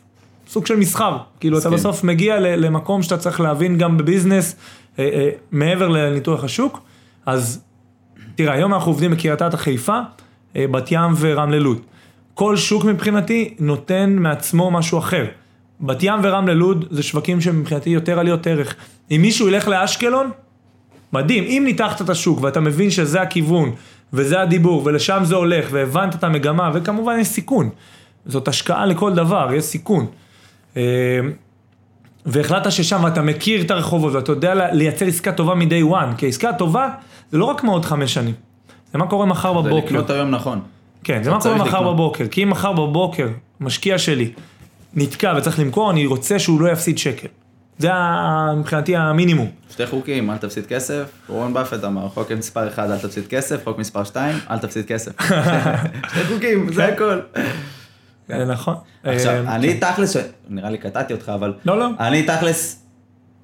[0.49, 4.57] סוג של מסחר, כאילו אתה בסוף מגיע למקום שאתה צריך להבין גם בביזנס,
[4.99, 6.81] אה, אה, מעבר לניתוח השוק,
[7.27, 7.65] אז
[8.35, 9.99] תראה, היום אנחנו עובדים בקריית אתא חיפה,
[10.57, 11.79] אה, בת ים ורמלה לוד.
[12.37, 15.25] כל שוק מבחינתי נותן מעצמו משהו אחר.
[15.81, 18.75] בת ים ורמלה לוד זה שווקים שמבחינתי יותר עליות ערך.
[19.11, 20.31] אם מישהו ילך לאשקלון,
[21.13, 21.45] מדהים.
[21.45, 23.71] אם ניתחת את השוק ואתה מבין שזה הכיוון,
[24.13, 27.71] וזה הדיבור, ולשם זה הולך, והבנת את המגמה, וכמובן יש סיכון.
[28.27, 30.07] זאת השקעה לכל דבר, יש סיכון.
[30.77, 30.83] אה,
[32.27, 36.53] והחלטת ששם אתה מכיר את הרחובות ואתה יודע לייצר עסקה טובה מ-day one, כי עסקה
[36.53, 36.89] טובה
[37.31, 38.35] זה לא רק מעוד חמש שנים,
[38.93, 39.89] זה מה קורה מחר בבוקר.
[39.89, 40.61] זה לקנות היום נכון.
[41.07, 41.93] כן, זה מה קורה מחר.
[41.93, 43.29] בבוקר, כי אם מחר בבוקר
[43.61, 44.33] משקיע שלי
[44.95, 47.27] נתקע וצריך למכור, אני רוצה שהוא לא יפסיד שקל.
[47.79, 47.89] זה
[48.57, 49.51] מבחינתי המינימום.
[49.71, 53.79] שתי חוקים, אל תפסיד כסף, רון באפט אמר, חוק מספר 1 אל תפסיד כסף, חוק
[53.79, 55.13] מספר 2 אל תפסיד כסף.
[56.11, 57.21] שתי חוקים, זה הכל.
[58.29, 58.75] נכון.
[59.05, 59.93] עכשיו, אה, אני כן.
[59.93, 60.17] תכלס,
[60.49, 61.55] נראה לי קטעתי אותך, אבל...
[61.65, 61.89] לא, לא.
[62.01, 62.83] אני תכלס,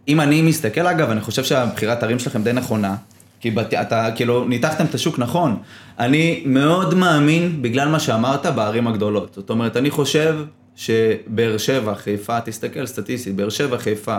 [0.09, 2.95] אם אני מסתכל אגב, אני חושב שהבחירת ערים שלכם די נכונה.
[3.43, 3.75] כי בת...
[3.75, 5.57] אתה כאילו ניתחתם את השוק נכון.
[5.99, 9.35] אני מאוד מאמין, בגלל מה שאמרת, בערים הגדולות.
[9.35, 10.37] זאת אומרת, אני חושב
[10.77, 14.19] שבאר שבע, חיפה, תסתכל סטטיסטית, באר שבע, חיפה,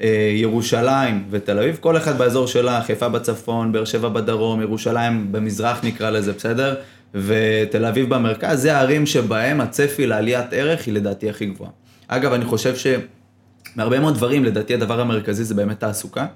[0.00, 5.84] אה, ירושלים ותל אביב, כל אחד באזור שלה, חיפה בצפון, באר שבע בדרום, ירושלים במזרח
[5.84, 6.74] נקרא לזה, בסדר?
[7.14, 11.70] ותל אביב במרכז, זה הערים שבהם הצפי לעליית ערך היא לדעתי הכי גבוהה.
[12.08, 16.26] אגב, אני חושב שמהרבה מאוד דברים, לדעתי הדבר המרכזי זה באמת תעסוקה.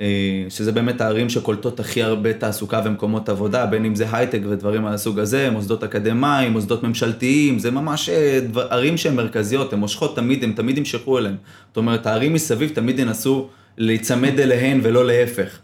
[0.00, 0.06] אה,
[0.48, 5.18] שזה באמת הערים שקולטות הכי הרבה תעסוקה ומקומות עבודה, בין אם זה הייטק ודברים מהסוג
[5.18, 10.44] הזה, מוסדות אקדמיים, מוסדות ממשלתיים, זה ממש אה, דבר, ערים שהן מרכזיות, הן מושכות תמיד,
[10.44, 11.34] הן תמיד ימשכו אליהן.
[11.68, 15.58] זאת אומרת, הערים מסביב תמיד ינסו להיצמד אליהן ולא להפך.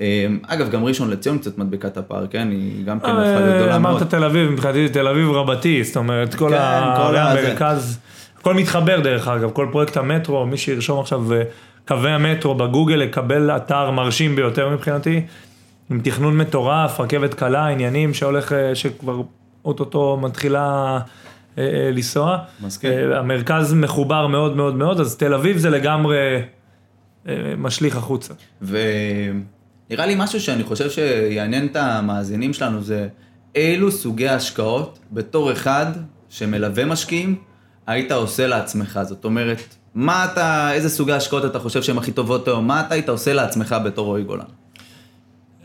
[0.00, 2.48] אה, אגב, גם ראשון לציון קצת מדביקה את הפער, כן?
[2.50, 3.96] היא גם כן הפכה להיות אה, גדולה מאוד.
[3.96, 7.98] אמרת תל אביב, מבחינתי תל אביב רבתי, זאת אומרת, כל כן, ה- כל ה- המרכז,
[8.40, 11.24] הכל מתחבר דרך אגב, כל פרויקט המטרו, מי שירשום עכשיו
[11.88, 15.20] קווי המטרו בגוגל, יקבל אתר מרשים ביותר מבחינתי,
[15.90, 19.22] עם תכנון מטורף, רכבת קלה, עניינים שהולך, אה, שכבר
[19.64, 20.98] אוטוטו מתחילה
[21.58, 22.38] אה, אה, לנסוע.
[22.60, 22.92] מסכים.
[22.92, 26.16] אה, המרכז מחובר מאוד מאוד מאוד, אז תל אביב זה לגמרי
[27.28, 28.34] אה, משליך החוצה.
[28.62, 33.08] ונראה לי משהו שאני חושב שיעניין את המאזינים שלנו זה
[33.54, 35.86] אילו סוגי השקעות בתור אחד
[36.28, 37.36] שמלווה משקיעים
[37.86, 39.00] היית עושה לעצמך.
[39.02, 42.66] זאת אומרת, מה אתה, איזה סוגי השקעות אתה חושב שהן הכי טובות היום?
[42.66, 44.44] מה אתה היית עושה לעצמך בתור רועי גולן?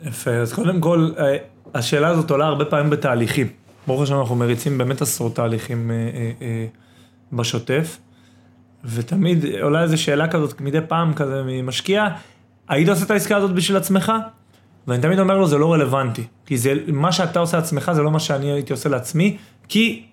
[0.06, 1.38] יפה, אז קודם כל, אה,
[1.74, 3.48] השאלה הזאת עולה הרבה פעמים בתהליכים.
[3.88, 6.66] ברוך השם אנחנו מריצים באמת עשרות תהליכים אה, אה, אה,
[7.34, 7.98] בשוטף,
[8.86, 12.08] ותמיד עולה איזו שאלה כזאת מדי פעם כזה ממשקיע,
[12.68, 14.12] היית עושה את העסקה הזאת בשביל עצמך?
[14.88, 18.12] ואני תמיד אומר לו, זה לא רלוונטי, כי זה, מה שאתה עושה לעצמך זה לא
[18.12, 20.04] מה שאני הייתי עושה לעצמי, כי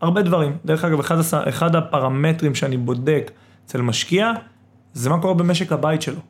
[0.00, 0.56] הרבה דברים.
[0.64, 1.16] דרך אגב, אחד,
[1.48, 3.30] אחד הפרמטרים שאני בודק
[3.66, 4.32] אצל משקיע,
[4.94, 6.20] זה מה קורה במשק הבית שלו.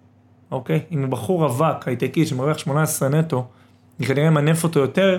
[0.50, 0.80] אוקיי?
[0.92, 3.46] אם בחור רווק, הייטקי, שמרוויח 18 נטו,
[4.00, 5.18] אני כנראה אמנף אותו יותר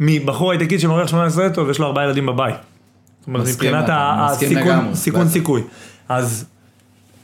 [0.00, 2.54] מבחור הייטקי שמרוויח 18 נטו ויש לו ארבעה ילדים בבית.
[3.20, 5.28] זאת אומרת, מבחינת הסיכון.
[5.28, 5.62] סיכוי.
[6.08, 6.46] אז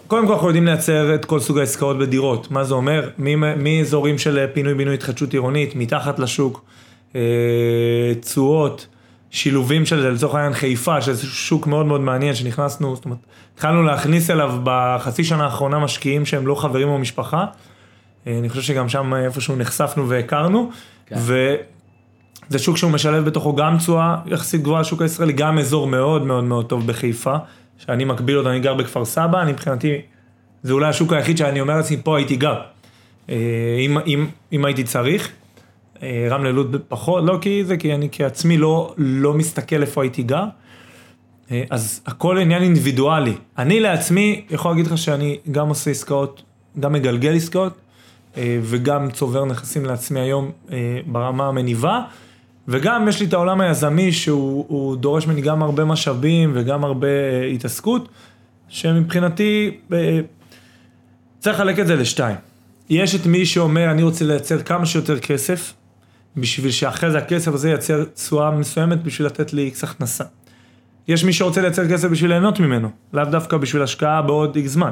[0.06, 2.50] קודם כל אנחנו יודעים לייצר את כל סוג העסקאות בדירות.
[2.50, 3.08] מה זה אומר?
[3.56, 6.64] מאזורים של פינוי-בינוי התחדשות עירונית, מתחת לשוק,
[7.14, 7.20] אה,
[8.20, 8.86] תשואות,
[9.30, 13.18] שילובים של זה, לצורך העניין חיפה, שזה שוק מאוד מאוד מעניין שנכנסנו, זאת אומרת,
[13.54, 17.44] התחלנו להכניס אליו בחצי שנה האחרונה משקיעים שהם לא חברים או משפחה.
[18.26, 20.70] אה, אני חושב שגם שם איפשהו נחשפנו והכרנו,
[21.06, 21.16] כן.
[21.18, 26.44] וזה שוק שהוא משלב בתוכו גם תשואה יחסית גבוהה לשוק הישראלי, גם אזור מאוד מאוד
[26.44, 27.36] מאוד טוב בחיפה,
[27.78, 30.00] שאני מקביל אותו, אני גר בכפר סבא, אני מבחינתי,
[30.62, 32.60] זה אולי השוק היחיד שאני אומר לעצמי, פה הייתי גר,
[33.30, 33.36] אה,
[33.80, 35.32] אם, אם, אם הייתי צריך.
[36.02, 40.22] אה, רמלה לוד פחות, לא כי זה, כי אני כעצמי לא, לא מסתכל איפה הייתי
[40.22, 40.44] גר.
[41.50, 43.34] אה, אז הכל עניין אינדיבידואלי.
[43.58, 46.42] אני לעצמי יכול להגיד לך שאני גם עושה עסקאות,
[46.80, 47.72] גם מגלגל עסקאות,
[48.36, 50.50] אה, וגם צובר נכסים לעצמי היום
[51.06, 52.02] ברמה המניבה,
[52.68, 57.08] וגם יש לי את העולם היזמי שהוא הוא דורש ממני גם הרבה משאבים וגם הרבה
[57.54, 58.08] התעסקות,
[58.68, 59.78] שמבחינתי
[61.38, 62.36] צריך לחלק את זה לשתיים.
[62.90, 65.72] יש את מי שאומר אני רוצה לייצר כמה שיותר כסף,
[66.36, 70.24] בשביל שאחרי זה הכסף הזה ייצר תשואה מסוימת בשביל לתת לי איקס הכנסה.
[71.08, 74.90] יש מי שרוצה לייצר כסף בשביל ליהנות ממנו, לאו דווקא בשביל השקעה בעוד איקס זמן.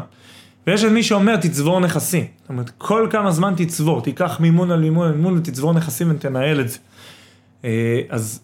[0.66, 2.24] ויש את מי שאומר תצבור נכסים.
[2.40, 6.60] זאת אומרת, כל כמה זמן תצבור, תיקח מימון על מימון על מימון ותצבור נכסים ותנהל
[6.60, 6.78] את זה.
[7.64, 8.40] אה, אז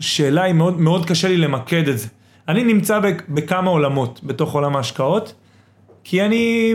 [0.00, 2.08] שאלה היא מאוד, מאוד קשה לי למקד את זה.
[2.48, 5.34] אני נמצא בכ- בכמה עולמות בתוך עולם ההשקעות,
[6.04, 6.74] כי אני,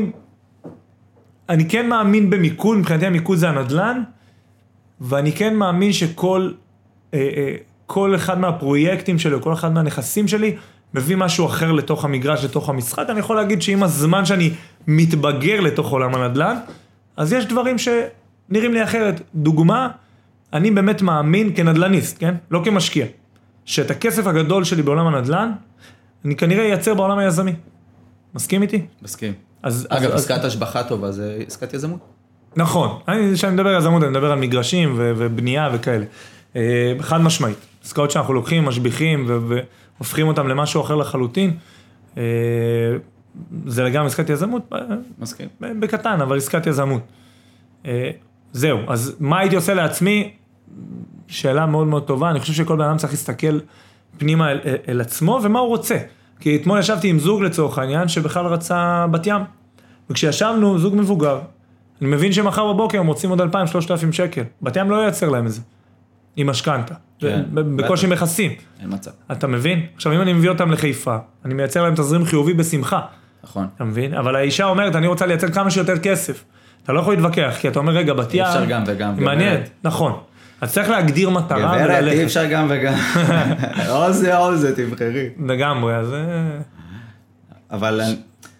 [1.49, 4.03] אני כן מאמין במיקוד, מבחינתי המיקוד זה הנדל"ן,
[5.01, 6.51] ואני כן מאמין שכל
[7.13, 10.55] אה, אה, כל אחד מהפרויקטים שלי, או כל אחד מהנכסים שלי,
[10.93, 13.05] מביא משהו אחר לתוך המגרש, לתוך המשחק.
[13.09, 14.51] אני יכול להגיד שעם הזמן שאני
[14.87, 16.57] מתבגר לתוך עולם הנדל"ן,
[17.17, 19.21] אז יש דברים שנראים לי אחרת.
[19.35, 19.89] דוגמה,
[20.53, 22.35] אני באמת מאמין כנדל"ניסט, כן?
[22.51, 23.05] לא כמשקיע.
[23.65, 25.51] שאת הכסף הגדול שלי בעולם הנדל"ן,
[26.25, 27.53] אני כנראה אייצר בעולם היזמי.
[28.33, 28.85] מסכים איתי?
[29.01, 29.33] מסכים.
[29.63, 31.99] אז, אגב, אז, עסקת השבחה טובה זה עסקת יזמות.
[32.55, 36.05] נכון, אני- כשאני מדבר על יזמות, אני מדבר על מגרשים ו- ובנייה וכאלה.
[36.55, 36.61] אה,
[36.99, 37.57] חד משמעית.
[37.83, 39.37] עסקאות שאנחנו לוקחים, משביחים ו-
[39.97, 41.57] והופכים אותם למשהו אחר לחלוטין.
[42.17, 42.23] אה,
[43.65, 44.79] זה לגמרי עסקת יזמות, אה,
[45.19, 45.47] מסכים.
[45.61, 47.01] בקטן, אבל עסקת יזמות.
[48.53, 50.31] זהו, אז מה הייתי עושה לעצמי?
[51.27, 53.59] שאלה מאוד מאוד טובה, אני חושב שכל בן אדם צריך להסתכל
[54.17, 55.97] פנימה אל, אל, אל עצמו ומה הוא רוצה.
[56.39, 59.41] כי אתמול ישבתי עם זוג לצורך העניין שבכלל רצה בת ים.
[60.09, 61.39] וכשישבנו, זוג מבוגר,
[62.01, 63.45] אני מבין שמחר בבוקר הם רוצים עוד 2,000-3,000
[64.11, 64.43] שקל.
[64.61, 65.61] בת ים לא ייצר להם את זה.
[66.35, 66.93] עם משכנתה.
[67.19, 68.07] כן, בקושי.
[68.07, 68.51] מכסים.
[68.81, 69.11] אין מצב.
[69.31, 69.85] אתה מבין?
[69.95, 73.01] עכשיו אם אני מביא אותם לחיפה, אני מייצר להם תזרים חיובי בשמחה.
[73.43, 73.67] נכון.
[73.75, 74.13] אתה מבין?
[74.13, 76.43] אבל האישה אומרת, אני רוצה לייצר כמה שיותר כסף.
[76.83, 78.45] אתה לא יכול להתווכח, כי אתה אומר, רגע, בת ים...
[78.45, 79.69] אפשר גם וגם, גברת.
[79.83, 80.19] נכון.
[80.61, 82.23] אז צריך להגדיר מטרה גברת, אי וללכת.
[82.23, 82.93] אפשר גם וגם.
[83.89, 85.29] או זה או זה, תבחרי.
[85.47, 86.19] לגמרי, אז אה,
[87.71, 88.01] אבל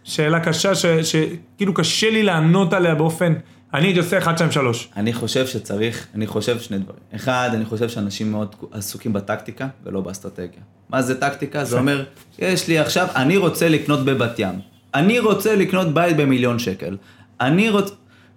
[0.10, 0.72] שאלה קשה,
[1.04, 3.34] שכאילו קשה לי לענות עליה באופן...
[3.74, 4.90] אני הייתי עושה 1, 2, 3.
[4.98, 7.00] אני חושב שצריך, אני חושב שני דברים.
[7.16, 10.62] אחד, אני חושב שאנשים מאוד עסוקים בטקטיקה ולא באסטרטגיה.
[10.90, 11.64] מה זה טקטיקה?
[11.64, 12.04] זה אומר,
[12.40, 14.60] יש לי עכשיו, אני רוצה לקנות בבת ים.
[14.96, 16.98] אני רוצה לקנות בית במיליון שקל.
[17.42, 17.94] אני רוצה...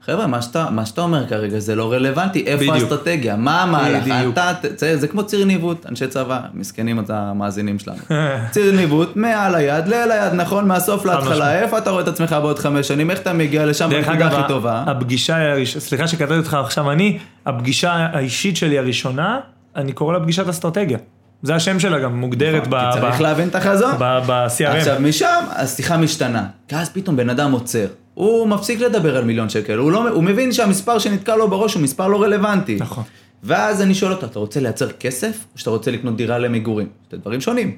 [0.06, 2.74] חבר'ה, מה שאתה, מה שאתה אומר כרגע זה לא רלוונטי, איפה בדיוק.
[2.74, 4.32] האסטרטגיה, מה המהלך, בדיוק.
[4.32, 7.98] אתה, זה, זה כמו ציר ניווט, אנשי צבא, מסכנים את המאזינים שלנו.
[8.50, 11.04] ציר ניווט, מעל היד, לאל היד, נכון, מהסוף.
[11.04, 14.48] להתחלה, איפה אתה רואה את עצמך בעוד חמש שנים, איך אתה מגיע לשם בנקודה הכי
[14.48, 14.84] טובה.
[14.86, 15.36] הפגישה,
[15.78, 19.40] סליחה שקטעתי אותך עכשיו אני, הפגישה האישית שלי הראשונה,
[19.76, 20.98] אני קורא לה פגישת אסטרטגיה.
[21.42, 23.94] זה השם שלה גם, מוגדרת ב- כי צריך להבין את החזון.
[23.98, 24.64] ב-CRM.
[24.68, 29.48] עכשיו משם השיחה משתנה, כי אז פתאום בן אדם עוצר, הוא מפסיק לדבר על מיליון
[29.48, 32.76] שקל, הוא, לא, הוא מבין שהמספר שנתקע לו בראש הוא מספר לא רלוונטי.
[32.80, 33.04] נכון.
[33.42, 36.88] ואז אני שואל אותו, אתה רוצה לייצר כסף, או שאתה רוצה לקנות דירה למגורים?
[37.10, 37.76] זה דברים שונים.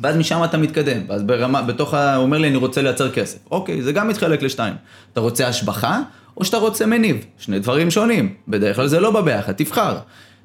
[0.00, 2.14] ואז משם אתה מתקדם, ואז ברמה, בתוך ה...
[2.14, 3.38] הוא אומר לי, אני רוצה לייצר כסף.
[3.50, 4.74] אוקיי, זה גם מתחלק לשתיים.
[5.12, 6.00] אתה רוצה השבחה,
[6.36, 7.24] או שאתה רוצה מניב.
[7.38, 8.34] שני דברים שונים.
[8.48, 9.96] בדרך כלל זה לא בא ביחד, תבחר.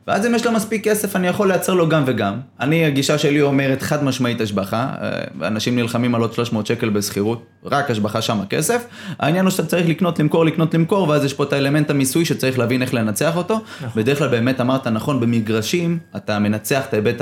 [0.07, 2.39] ואז אם יש לו מספיק כסף, אני יכול לייצר לו גם וגם.
[2.59, 4.93] אני, הגישה שלי אומרת חד משמעית השבחה.
[5.01, 8.85] אה, אנשים נלחמים על עוד 300 שקל בשכירות, רק השבחה שם הכסף.
[9.19, 12.59] העניין הוא שאתה צריך לקנות, למכור, לקנות, למכור, ואז יש פה את האלמנט המיסוי שצריך
[12.59, 13.59] להבין איך לנצח אותו.
[13.95, 17.21] בדרך כלל באמת אמרת נכון, במגרשים אתה מנצח את ההיבט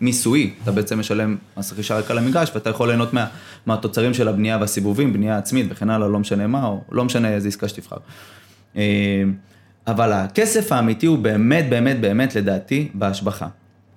[0.00, 3.26] המיסויי, אתה בעצם משלם מס רכישה רק על המגרש, ואתה יכול ליהנות מה,
[3.66, 7.48] מהתוצרים של הבנייה והסיבובים, בנייה עצמית וכן הלאה, לא משנה מה, או לא משנה איזה
[7.48, 7.96] עסקה שתבחר.
[9.90, 13.46] אבל הכסף האמיתי הוא באמת, באמת, באמת, לדעתי, בהשבחה.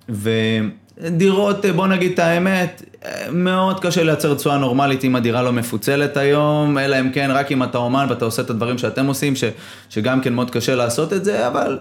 [0.08, 2.82] ודירות, בוא נגיד את האמת,
[3.32, 7.62] מאוד קשה לייצר תשואה נורמלית אם הדירה לא מפוצלת היום, אלא אם כן רק אם
[7.62, 9.44] אתה אומן ואתה עושה את הדברים שאתם עושים, ש,
[9.90, 11.78] שגם כן מאוד קשה לעשות את זה, אבל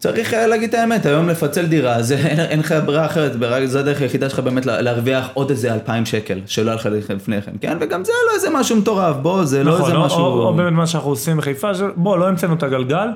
[0.00, 3.32] צריך אה, להגיד את האמת, היום לפצל דירה, זה, אין, אין לך ברירה אחרת,
[3.66, 7.42] זו הדרך היחידה שלך באמת לה- להרוויח עוד איזה אלפיים שקל, שלא היה לך לפני
[7.42, 7.76] כן, כן?
[7.80, 10.18] וגם זה לא איזה משהו מטורף, בוא, זה לא נכון, איזה או- משהו...
[10.18, 13.08] או, או באמת מה שאנחנו עושים בחיפה, בוא, לא המצאנו את הגלגל,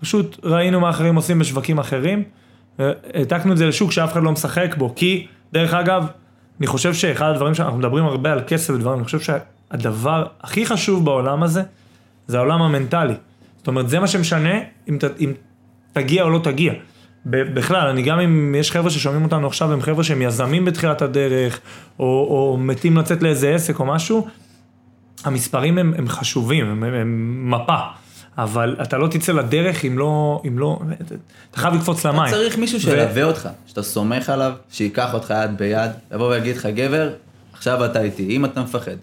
[0.00, 2.22] פשוט ראינו מה אחרים עושים בשווקים אחרים,
[2.80, 6.06] אה, העתקנו את זה לשוק שאף אחד לא משחק בו, כי, דרך אגב,
[6.58, 11.04] אני חושב שאחד הדברים שאנחנו מדברים הרבה על כסף ודברים, אני חושב שהדבר הכי חשוב
[11.04, 11.62] בעולם הזה,
[12.26, 13.14] זה העולם המנטלי.
[13.58, 14.54] זאת אומרת, זה מה שמשנה
[14.88, 15.32] אם, ת, אם
[15.92, 16.72] תגיע או לא תגיע.
[17.26, 21.60] בכלל, אני גם אם יש חבר'ה ששומעים אותנו עכשיו, הם חבר'ה שהם יזמים בתחילת הדרך,
[21.98, 24.26] או, או מתים לצאת לאיזה עסק או משהו,
[25.24, 27.78] המספרים הם, הם חשובים, הם, הם, הם מפה,
[28.38, 30.78] אבל אתה לא תצא לדרך אם לא, אם לא,
[31.50, 32.30] אתה חייב לקפוץ למים.
[32.30, 37.10] צריך מישהו שילווה אותך, שאתה סומך עליו, שייקח אותך יד ביד, יבוא ויגיד לך, גבר,
[37.52, 38.96] עכשיו אתה איתי, אם אתה מפחד.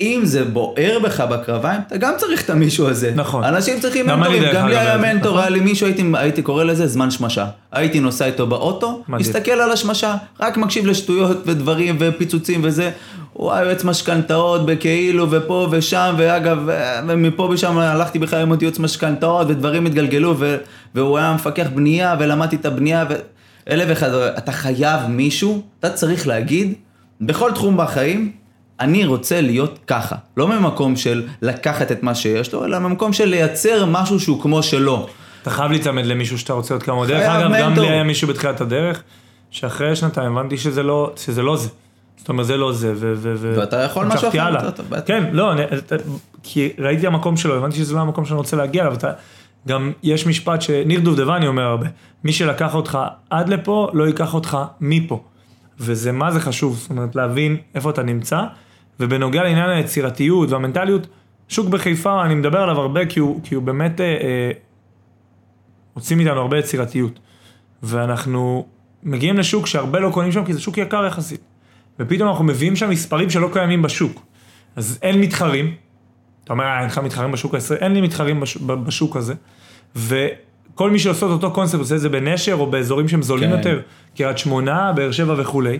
[0.00, 3.12] אם זה בוער בך בקרביים, אתה גם צריך את המישהו הזה.
[3.14, 3.44] נכון.
[3.44, 5.08] אנשים צריכים מנטורים, גם לי היה נכון.
[5.08, 7.46] מנטור, היה לי מישהו, הייתי, הייתי קורא לזה זמן שמשה.
[7.72, 9.30] הייתי נוסע איתו באוטו, מדהים.
[9.30, 12.90] מסתכל על השמשה, רק מקשיב לשטויות ודברים ופיצוצים וזה.
[13.32, 16.68] הוא היה יועץ משכנתאות בכאילו ופה ושם, ואגב,
[17.08, 20.56] ומפה ושם הלכתי בכלל ללמוד ייעוץ משכנתאות ודברים התגלגלו, ו,
[20.94, 26.74] והוא היה מפקח בנייה ולמדתי את הבנייה, ואלף ואחד, אתה חייב מישהו, אתה צריך להגיד,
[27.20, 28.32] בכל תחום בחיים,
[28.80, 30.16] אני רוצה להיות ככה.
[30.36, 34.62] לא ממקום של לקחת את מה שיש לו, אלא ממקום של לייצר משהו שהוא כמו
[34.62, 35.06] שלו.
[35.42, 37.06] אתה חייב להיצמד למישהו שאתה רוצה להיות כמוהו.
[37.06, 37.78] דרך אגב, גם.
[37.78, 39.02] לי היה מישהו בתחילת הדרך,
[39.50, 41.68] שאחרי שנתיים הבנתי שזה לא, שזה לא זה.
[42.16, 43.12] זאת אומרת, זה לא זה, ו...
[43.16, 44.70] ו- ואתה יכול משהו אחר.
[45.06, 45.62] כן, לא, אני,
[46.42, 48.96] כי ראיתי המקום שלו, הבנתי שזה לא המקום שאני רוצה להגיע אליו,
[49.68, 51.86] גם יש משפט שניר דובדבני אומר הרבה,
[52.24, 52.98] מי שלקח אותך
[53.30, 55.22] עד לפה, לא ייקח אותך מפה.
[55.80, 58.40] וזה מה זה חשוב, זאת אומרת, להבין איפה אתה נמצא,
[59.00, 61.06] ובנוגע לעניין היצירתיות והמנטליות,
[61.48, 64.00] שוק בחיפה, אני מדבר עליו הרבה, כי הוא, כי הוא באמת...
[64.00, 64.50] אה, אה,
[66.16, 67.18] מאיתנו הרבה יצירתיות.
[67.82, 68.66] ואנחנו
[69.02, 71.40] מגיעים לשוק שהרבה לא קונים שם, כי זה שוק יקר יחסית.
[72.00, 74.22] ופתאום אנחנו מביאים שם מספרים שלא קיימים בשוק.
[74.76, 75.74] אז אין מתחרים,
[76.44, 79.34] אתה אומר, "אה, אין לך מתחרים בשוק הישראלי, אין לי מתחרים בש, בשוק הזה.
[79.96, 83.56] וכל מי שעושה את אותו קונספט עושה את זה בנשר או באזורים שהם זולים כן.
[83.56, 83.80] יותר,
[84.16, 85.78] קריית שמונה, באר שבע וכולי.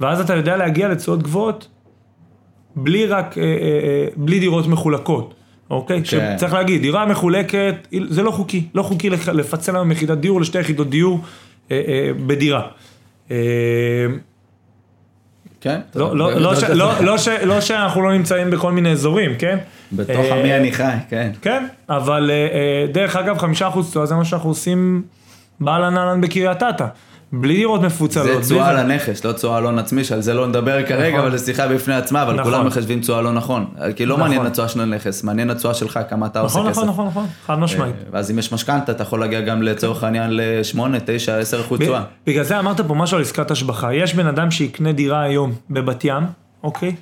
[0.00, 1.68] ואז אתה יודע להגיע לתשואות גבוהות,
[2.76, 5.34] בלי רק, אה, אה, אה, בלי דירות מחולקות.
[5.70, 6.02] אוקיי?
[6.04, 6.34] כן.
[6.36, 7.74] שצריך להגיד, דירה מחולקת,
[8.08, 8.66] זה לא חוקי.
[8.74, 11.20] לא חוקי לפ- לפצל היום יחידת דיור לשתי יחידות דיור
[11.70, 12.62] אה, אה, בדירה.
[13.30, 13.36] אה,
[15.60, 15.80] כן?
[15.94, 19.58] לא, לא, לא, ש- לא, לא, ש- לא שאנחנו לא נמצאים בכל מיני אזורים, כן?
[19.92, 21.30] בתוך עמי אני חי, כן.
[21.42, 22.30] כן, אבל
[22.92, 25.02] דרך אגב, חמישה אחוז תשואה זה מה שאנחנו עושים
[25.60, 26.86] באהלן אהלן בקריית אתא.
[27.40, 28.26] בלי דירות מפוצלות.
[28.26, 31.20] זה תשואה על הנכס, לא תשואה על הון עצמי, שעל זה לא נדבר כרגע, נכון.
[31.20, 32.52] אבל זו שיחה בפני עצמה, אבל נכון.
[32.52, 33.66] כולם מחשבים תשואה לא נכון.
[33.96, 34.28] כי לא נכון.
[34.28, 36.82] מעניין התשואה של הנכס, מעניין התשואה שלך, כמה אתה עושה נכון, כסף.
[36.82, 37.94] נכון, נכון, נכון, חד משמעית.
[37.94, 41.80] אה, ואז אם יש משכנתה, אתה יכול להגיע גם לצורך העניין ל-8, 9, 10 אחוז
[41.80, 42.02] תשואה.
[42.26, 43.94] בגלל זה אמרת פה משהו על עסקת השבחה.
[43.94, 46.24] יש בן אדם שיקנה דירה היום בבת ים,
[46.62, 46.94] אוקיי?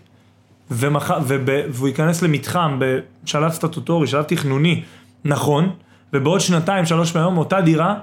[0.71, 1.11] ומח...
[1.27, 1.49] וב...
[1.71, 4.83] והוא ייכנס למתחם בשלב סטטוטורי, שלב תכנוני,
[5.25, 5.71] נכון,
[6.13, 7.95] ובעוד שנתיים, שלוש מהיום, אותה דירה,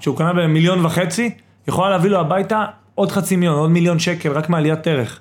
[0.00, 1.30] שהוא קנה במיליון וחצי,
[1.68, 5.20] יכולה להביא לו הביתה עוד חצי מיליון, עוד מיליון שקל, רק מעליית ערך.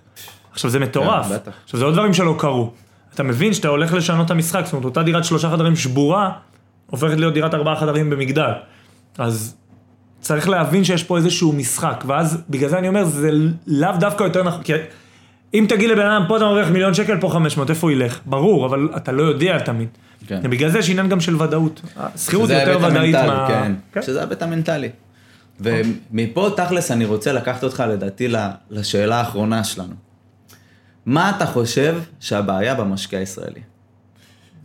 [0.52, 1.28] עכשיו זה מטורף.
[1.28, 1.52] כן, בטח.
[1.64, 2.72] עכשיו זה עוד דברים שלא קרו.
[3.14, 6.32] אתה מבין שאתה הולך לשנות את המשחק, זאת אומרת, אותה דירת שלושה חדרים שבורה,
[6.90, 8.52] הופכת להיות דירת ארבעה חדרים במגדל.
[9.18, 9.56] אז
[10.20, 13.32] צריך להבין שיש פה איזשהו משחק, ואז בגלל זה אני אומר, זה
[13.68, 14.74] לאו דווקא יותר נכון, כי
[15.54, 18.20] אם תגיד לבן אדם, פה אתה מרוויח מיליון שקל, פה 500, איפה הוא ילך?
[18.26, 19.88] ברור, אבל אתה לא יודע תמיד.
[20.28, 20.40] כן.
[20.44, 21.82] ובגלל זה יש עניין גם של ודאות.
[21.98, 23.46] השכירות שזה יותר ודאית מה...
[23.48, 23.74] כן.
[23.94, 24.02] כן.
[24.02, 24.90] שזה ההיבט המנטלי.
[25.60, 28.34] ומפה תכלס אני רוצה לקחת אותך לדעתי
[28.70, 29.94] לשאלה האחרונה שלנו.
[31.06, 33.62] מה אתה חושב שהבעיה במשקיע הישראלי?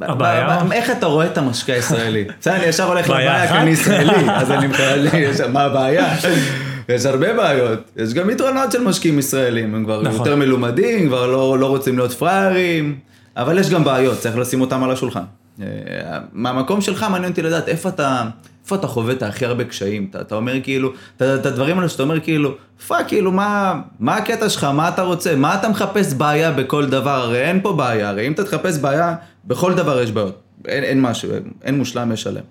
[0.01, 0.59] הבעיה?
[0.73, 2.25] איך אתה רואה את המשקיע הישראלי?
[2.41, 3.59] בסדר, אני ישר הולך בעיה לבעיה, כי?
[3.59, 6.15] אני ישראלי, אז אני מחייב, מה הבעיה?
[6.89, 7.91] יש הרבה בעיות.
[7.97, 10.19] יש גם יתרונות של משקיעים ישראלים, הם כבר נכון.
[10.19, 12.99] יותר מלומדים, כבר לא לא רוצים להיות פראיירים,
[13.37, 15.23] אבל יש גם בעיות, צריך לשים אותם על השולחן.
[15.63, 18.25] אה, מהמקום שלך מעניין אותי לדעת איפה אתה,
[18.65, 22.03] איפה אתה חווה את הכי הרבה קשיים, אתה, אתה אומר כאילו, את הדברים האלה שאתה
[22.03, 22.55] אומר כאילו,
[22.87, 27.11] fuck, כאילו, מה, מה הקטע שלך, מה אתה רוצה, מה אתה מחפש בעיה בכל דבר,
[27.21, 31.01] הרי אין פה בעיה, הרי אם אתה תחפש בעיה, בכל דבר יש בעיות, אין, אין
[31.01, 32.43] משהו, אין, אין מושלם, יש שלם.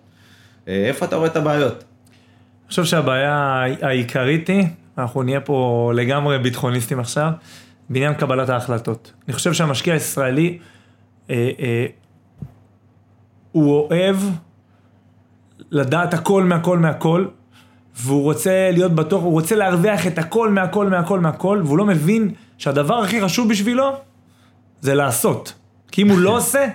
[0.67, 1.73] אה, איפה אתה רואה את הבעיות?
[1.73, 4.67] אני חושב שהבעיה העיקרית היא,
[4.97, 7.31] אנחנו נהיה פה לגמרי ביטחוניסטים עכשיו,
[7.89, 9.13] בעניין קבלת ההחלטות.
[9.27, 10.57] אני חושב שהמשקיע הישראלי,
[11.29, 11.85] אה, אה,
[13.57, 14.15] הוא אוהב
[15.71, 17.25] לדעת הכל מהכל מהכל,
[17.95, 22.29] והוא רוצה להיות בטוח, הוא רוצה להרוויח את הכל מהכל מהכל מהכל, והוא לא מבין
[22.57, 23.91] שהדבר הכי חשוב בשבילו
[24.81, 25.53] זה לעשות.
[25.91, 26.65] כי אם הוא לא עושה,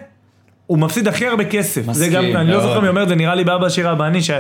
[0.66, 1.83] הוא מפסיד הכי הרבה כסף.
[1.83, 2.62] זה מסכים, גם, אני לא מאוד.
[2.68, 4.31] זוכר מי אומר את זה, נראה לי באבא שירה הבעני, ש-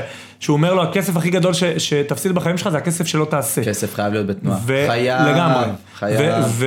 [0.40, 3.64] שהוא אומר לו, הכסף הכי גדול ש- שתפסיד בחיים שלך זה הכסף שלא תעשה.
[3.64, 4.58] כסף חייב להיות בתנועה.
[4.66, 5.64] ו- חייב, לגמרי.
[5.98, 6.44] חייב.
[6.44, 6.66] ו-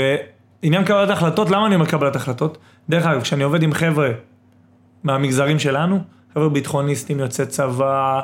[0.63, 2.57] ועניין קבלת החלטות, למה אני אומר קבלת החלטות?
[2.89, 4.09] דרך אגב, כשאני עובד עם חבר'ה
[5.05, 5.99] מהמגזרים שלנו,
[6.33, 8.21] חבר'ה ביטחוניסטים, יוצאי צבא,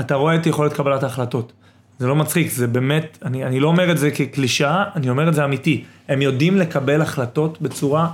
[0.00, 1.52] אתה רואה את יכולת קבלת ההחלטות.
[1.98, 5.34] זה לא מצחיק, זה באמת, אני, אני לא אומר את זה כקלישאה, אני אומר את
[5.34, 5.84] זה אמיתי.
[6.08, 8.10] הם יודעים לקבל החלטות בצורה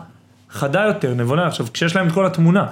[0.51, 1.47] חדה יותר, נבונה.
[1.47, 2.67] עכשיו, כשיש להם את כל התמונה,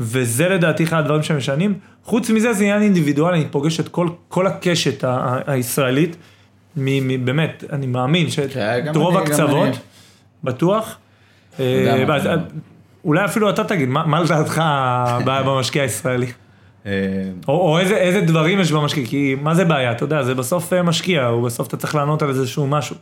[0.00, 4.46] וזה לדעתי אחד הדברים שמשנים, חוץ מזה זה עניין אינדיבידואלי, אני פוגש את כל, כל
[4.46, 6.16] הקשת ה- הישראלית,
[6.76, 9.76] מ, מ, באמת, אני מאמין כן, שאת רוב הקצוות, אני.
[10.44, 10.98] בטוח.
[11.58, 12.04] גם אני.
[12.04, 12.26] ואז,
[13.04, 16.26] אולי אפילו אתה תגיד, מה, מה לדעתך הבעיה במשקיע הישראלי?
[16.86, 16.92] אה,
[17.48, 20.72] או, או איזה, איזה דברים יש במשקיע, כי מה זה בעיה, אתה יודע, זה בסוף
[20.72, 22.96] אה, משקיע, או בסוף אתה צריך לענות על איזשהו משהו.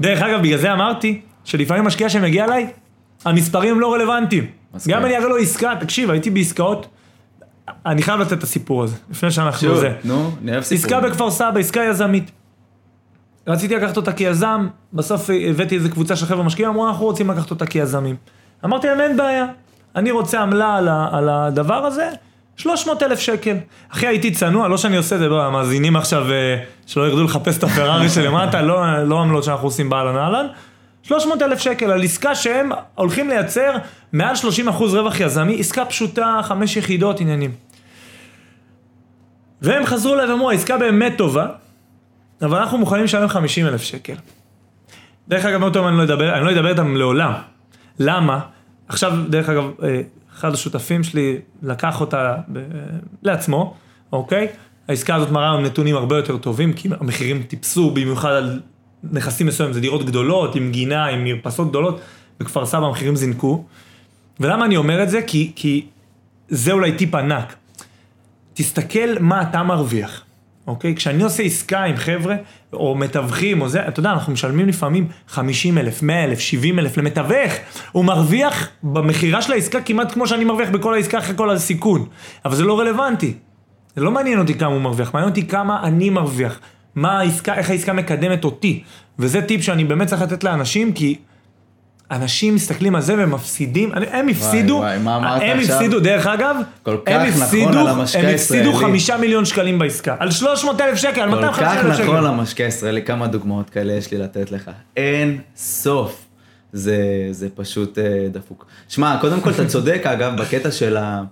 [0.00, 2.66] דרך אגב, בגלל זה אמרתי, שלפעמים משקיע שמגיע אליי,
[3.24, 4.46] המספרים לא רלוונטיים.
[4.74, 4.94] מסכים.
[4.94, 6.86] גם אני אראה לו עסקה, תקשיב, הייתי בעסקאות,
[7.86, 9.92] אני חייב לתת את הסיפור הזה, לפני שאנחנו זה.
[10.04, 10.96] נו, אני אוהב סיפורים.
[10.96, 12.30] עסקה בכפר סבא, עסקה יזמית.
[13.46, 17.50] רציתי לקחת אותה כיזם, בסוף הבאתי איזה קבוצה של חבר'ה משקיעים, אמרו אנחנו רוצים לקחת
[17.50, 18.16] אותה כיזמים.
[18.64, 19.46] אמרתי להם אין בעיה,
[19.96, 22.10] אני רוצה עמלה על, ה- על הדבר הזה,
[22.56, 23.56] 300 אלף שקל.
[23.92, 27.58] אחי הייתי צנוע, לא שאני עושה את זה, בוא, המאזינים עכשיו אה, שלא ירדו לחפש
[27.58, 30.46] את הפרארי שלמטה, לא, לא עמלות שאנחנו עושים באהלן אהלן.
[31.02, 33.72] 300 אלף שקל על עסקה שהם הולכים לייצר
[34.12, 37.50] מעל 30 אחוז רווח יזמי, עסקה פשוטה, חמש יחידות עניינים.
[39.62, 41.46] והם חזרו אליי ואמרו, העסקה באמת טובה,
[42.42, 44.14] אבל אנחנו מוכנים לשלם 50 אלף שקל.
[45.28, 47.32] דרך אגב, מאותו אני לא אדבר, אני לא אדבר איתם לעולם.
[47.98, 48.40] למה?
[48.88, 50.00] עכשיו, דרך אגב, אה,
[50.34, 52.58] אחד השותפים שלי לקח אותה ב-
[53.22, 53.74] לעצמו,
[54.12, 54.48] אוקיי?
[54.88, 58.60] העסקה הזאת מראה נתונים הרבה יותר טובים, כי המחירים טיפסו במיוחד על
[59.02, 62.00] נכסים מסוימים, זה דירות גדולות, עם גינה, עם מרפסות גדולות,
[62.40, 63.64] בכפר סבא המחירים זינקו.
[64.40, 65.22] ולמה אני אומר את זה?
[65.26, 65.86] כי, כי
[66.48, 67.56] זה אולי טיפ ענק.
[68.54, 70.24] תסתכל מה אתה מרוויח,
[70.66, 70.94] אוקיי?
[70.94, 72.36] כשאני עושה עסקה עם חבר'ה,
[72.72, 76.96] או מתווכים, או זה, אתה יודע, אנחנו משלמים לפעמים 50 אלף, 100 אלף, 70 אלף
[76.96, 77.52] למתווך.
[77.92, 82.06] הוא מרוויח במכירה של העסקה כמעט כמו שאני מרוויח בכל העסקה אחרי כל הסיכון.
[82.44, 83.34] אבל זה לא רלוונטי.
[83.96, 86.60] זה לא מעניין אותי כמה הוא מרוויח, מעניין אותי כמה אני מרוויח.
[86.94, 88.82] מה העסקה, איך העסקה מקדמת אותי.
[89.18, 91.16] וזה טיפ שאני באמת צריך לתת לאנשים, כי
[92.12, 95.76] אנשים מסתכלים על זה והם מפסידים, הם הפסידו, וואי, מה אמרת הם עכשיו?
[95.76, 98.72] הפסידו, דרך אגב, כל כך הם נכון הפסידו, על המשקיע הם הפסידו.
[98.72, 102.04] חמישה מיליון שקלים בעסקה, על 300 אלף שקל, על כל 250 כך אלף שקל.
[102.04, 104.70] נכון למשקיע הישראלי, כמה דוגמאות כאלה יש לי לתת לך.
[104.96, 106.24] אין סוף.
[106.72, 108.66] זה, זה פשוט אה, דפוק.
[108.88, 111.22] שמע, קודם כל אתה צודק אגב בקטע של ה...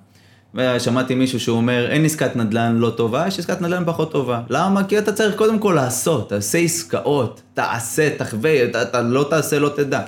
[0.78, 4.40] שמעתי מישהו שהוא אומר, אין עסקת נדל"ן לא טובה, יש עסקת נדל"ן פחות טובה.
[4.50, 4.84] למה?
[4.84, 9.68] כי אתה צריך קודם כל לעשות, תעשה עסקאות, תעשה, תחווה, אתה, אתה לא תעשה, לא
[9.76, 10.00] תדע.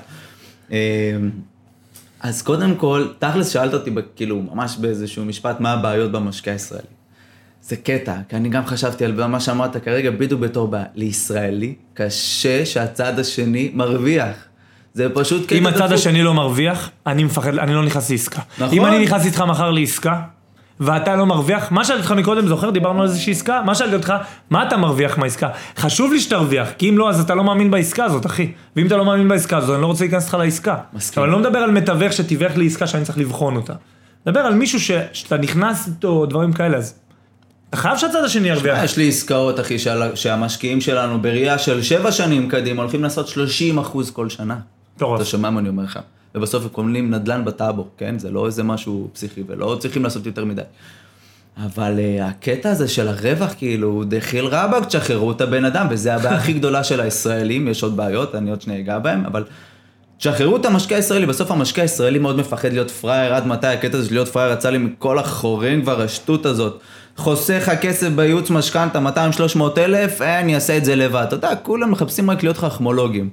[0.72, 0.78] אה,
[2.20, 6.86] אז קודם כל, תכלס שאלת אותי, כאילו, ממש באיזשהו משפט, מה הבעיות במשקיע הישראלי.
[7.62, 10.84] זה קטע, כי אני גם חשבתי על מה שאמרת כרגע, בדיוק בתור בעיה.
[10.94, 14.36] לישראלי קשה שהצד השני מרוויח.
[14.94, 15.92] זה פשוט קטע אם הצד דפוק.
[15.92, 18.40] השני לא מרוויח, אני מפחד, אני לא נכנס לעסקה.
[18.58, 18.78] נכון.
[18.78, 20.22] אם אני נכנס איתך מחר לעסקה,
[20.80, 22.70] ואתה לא מרוויח, מה שאלתי אותך מקודם, זוכר?
[22.70, 23.62] דיברנו על איזושהי עסקה?
[23.66, 24.12] מה שאלתי אותך,
[24.50, 25.48] מה אתה מרוויח מהעסקה?
[25.76, 28.52] חשוב לי שתרוויח, כי אם לא, אז אתה לא מאמין בעסקה הזאת, אחי.
[28.76, 30.76] ואם אתה לא מאמין בעסקה הזאת, אני לא רוצה להיכנס איתך לעסקה.
[30.92, 31.22] מסכים.
[31.22, 33.72] אבל אני לא מדבר על מתווך שתיווך לי עסקה שאני צריך לבחון אותה.
[34.26, 34.90] מדבר על מישהו ש...
[35.12, 36.94] שאתה נכנס איתו, דברים כאלה, אז...
[37.68, 38.78] אתה חייב שהצד השני ירוויח.
[38.84, 43.78] יש לי עסקאות, אחי, שעל- שהמשקיעים שלנו בראייה של שבע שנים קדימה הולכים לעשות 30
[43.78, 44.56] אחוז כל שנה.
[44.96, 45.16] מטורף.
[45.20, 45.98] אתה שומע מה אני אומר לך.
[46.34, 48.18] ובסוף הם קונים נדל"ן בטאבו, כן?
[48.18, 50.62] זה לא איזה משהו פסיכי, ולא צריכים לעשות יותר מדי.
[51.56, 56.36] אבל uh, הקטע הזה של הרווח, כאילו, דחיל רבאק, תשחררו את הבן אדם, וזה הבעיה
[56.36, 59.44] הכי גדולה של הישראלים, יש עוד בעיות, אני עוד שנייה אגע בהם, אבל
[60.18, 64.06] תשחררו את המשקיע הישראלי, בסוף המשקיע הישראלי מאוד מפחד להיות פראייר, עד מתי הקטע הזה
[64.08, 66.80] של להיות פראייר יצא לי מכל החורים כבר, השטות הזאת.
[67.16, 68.98] חוסך לך כסף בייעוץ משכנתה,
[69.56, 71.24] 200-300 אלף, אה, אני אעשה את זה לבד.
[71.28, 73.30] אתה יודע, כולם מחפשים רק להיות חכמולוגים.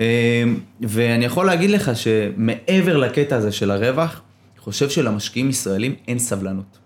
[0.00, 0.44] אה,
[0.80, 4.20] ואני יכול להגיד לך שמעבר לקטע הזה של הרווח,
[4.54, 6.78] אני חושב שלמשקיעים ישראלים אין סבלנות.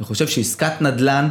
[0.00, 1.28] אני חושב שעסקת נדל"ן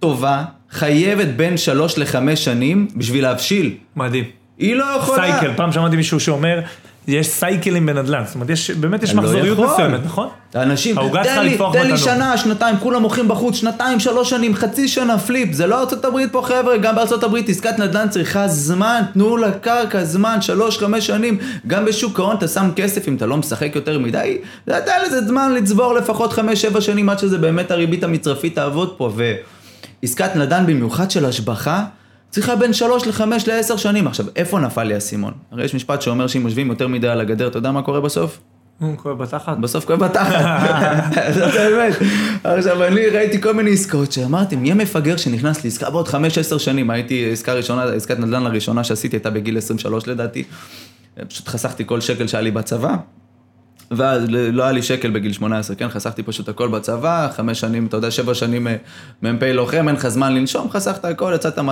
[0.00, 3.76] טובה חייבת בין שלוש לחמש שנים בשביל להבשיל.
[3.96, 4.24] מדהים.
[4.58, 5.22] היא לא יכולה...
[5.22, 6.60] cycle, פעם שמעתי מישהו שאומר,
[7.08, 9.66] יש cycleים בנדל"ן, זאת אומרת, יש, באמת יש לא מחזוריות יכול.
[9.66, 10.28] מסוימת, נכון?
[10.96, 14.88] העוגה תן לי, תן לי בתנור." שנה, שנתיים, כולם מוכרים בחוץ, שנתיים, שלוש שנים, חצי
[14.88, 19.02] שנה, flip, זה לא ארצות הברית פה חבר'ה, גם בארצות הברית עסקת נדל"ן צריכה זמן,
[19.12, 23.36] תנו לקרקע זמן, שלוש, חמש שנים, גם בשוק ההון אתה שם כסף אם אתה לא
[23.36, 28.04] משחק יותר מדי, תן לזה זמן לצבור לפחות חמש, שבע שנים עד שזה באמת הריבית
[28.04, 29.12] המצרפית תעבוד פה,
[30.02, 31.84] ועסקת נדל"ן במיוחד של השבחה,
[32.34, 34.06] צריכה בין שלוש לחמש לעשר שנים.
[34.06, 35.32] עכשיו, איפה נפל לי האסימון?
[35.52, 38.40] הרי יש משפט שאומר שאם יושבים יותר מדי על הגדר, אתה יודע מה קורה בסוף?
[38.96, 39.58] כואב בתחת.
[39.58, 40.44] בסוף כואב בתחת,
[41.34, 41.94] זאת האמת.
[42.44, 46.12] עכשיו, אני ראיתי כל מיני עסקאות שאמרתי, מי המפגר שנכנס לעסקה בעוד 5-10
[46.58, 46.90] שנים?
[46.90, 50.44] הייתי, עסקה ראשונה, עסקת נדל"ן לראשונה שעשיתי הייתה בגיל 23 לדעתי.
[51.28, 52.96] פשוט חסכתי כל שקל שהיה לי בצבא.
[53.96, 55.88] ואז לא היה לי שקל בגיל 18, כן?
[55.88, 58.76] חסכתי פשוט הכל בצבא, חמש שנים, אתה יודע, שבע שנים אה,
[59.22, 61.62] מ"פ לוחם, אין לך זמן לנשום, חסכת הכל, יצאת 200-300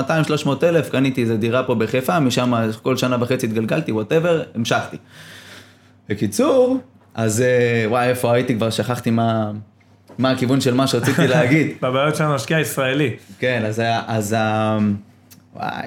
[0.62, 2.53] אלף, קניתי איזה דירה פה בחיפה, משם
[2.83, 4.97] כל שנה וחצי התגלגלתי, וואטאבר, המשכתי.
[6.09, 6.79] בקיצור,
[7.14, 8.55] אז אה, וואי, איפה הייתי?
[8.55, 9.51] כבר שכחתי מה,
[10.18, 11.68] מה הכיוון של מה שרציתי להגיד.
[11.83, 13.11] בבעיות של המשקיע הישראלי.
[13.39, 14.79] כן, אז היה, אז ה...
[15.57, 15.87] וואי,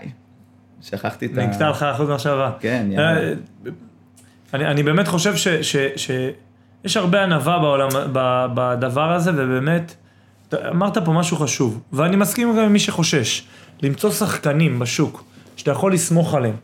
[0.82, 1.46] שכחתי את ה...
[1.46, 2.52] נקטע לך אחוז מחשבה.
[2.60, 3.34] כן, יאללה.
[4.54, 9.96] אני, אני באמת חושב ש, ש, שיש הרבה ענווה בעולם, ב- בדבר הזה, ובאמת,
[10.72, 13.41] אמרת פה משהו חשוב, ואני מסכים גם עם מי שחושש,
[13.82, 15.24] למצוא שחקנים בשוק,
[15.56, 16.56] שאתה יכול לסמוך עליהם,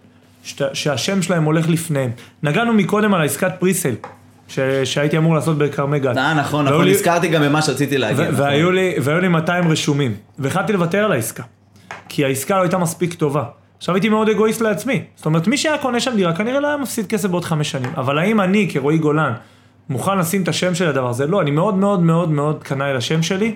[0.43, 2.11] שאתה, שהשם שלהם הולך לפניהם.
[2.43, 3.95] נגענו מקודם על העסקת פריסל,
[4.47, 6.17] ש, שהייתי אמור לעשות בכרמי גת.
[6.17, 8.19] אה, נכון, והיו נכון, לי- הזכרתי גם במה שרציתי להגיד.
[8.19, 8.39] ו- נכון.
[8.39, 11.43] והיו לי, והיו לי 200 רשומים, והחלטתי לוותר על העסקה,
[12.09, 13.43] כי העסקה לא הייתה מספיק טובה.
[13.81, 16.77] עכשיו הייתי מאוד אגואיסט לעצמי, זאת אומרת מי שהיה קונה שם דירה כנראה לא היה
[16.77, 19.33] מפסיד כסף בעוד חמש שנים, אבל האם אני כרועי גולן
[19.89, 21.27] מוכן לשים את השם שלי לדבר הזה?
[21.27, 23.55] לא, אני מאוד מאוד מאוד מאוד קנאי לשם שלי.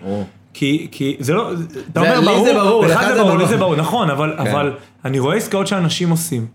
[0.54, 1.52] כי, כי זה לא,
[1.92, 3.48] אתה אומר לי ברור, זה ברור, לך זה ברור, לי.
[3.48, 4.48] זה ברור, נכון, אבל, כן.
[4.48, 4.74] אבל
[5.06, 6.48] אני רואה עסקאות שאנשים עושים,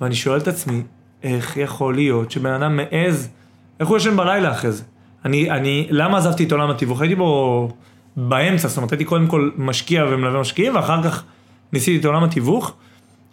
[0.00, 0.82] ואני שואל את עצמי,
[1.22, 3.28] איך יכול להיות שבן אדם מעז,
[3.80, 4.82] איך הוא ישן בלילה אחרי זה?
[5.24, 7.00] אני, אני, למה עזבתי את עולם התיווך?
[7.00, 7.68] הייתי בו
[8.16, 11.24] באמצע, זאת אומרת, הייתי קודם כל משקיע ומלווה משקיעים, ואחר כך
[11.72, 12.74] ניסיתי את עולם התיווך,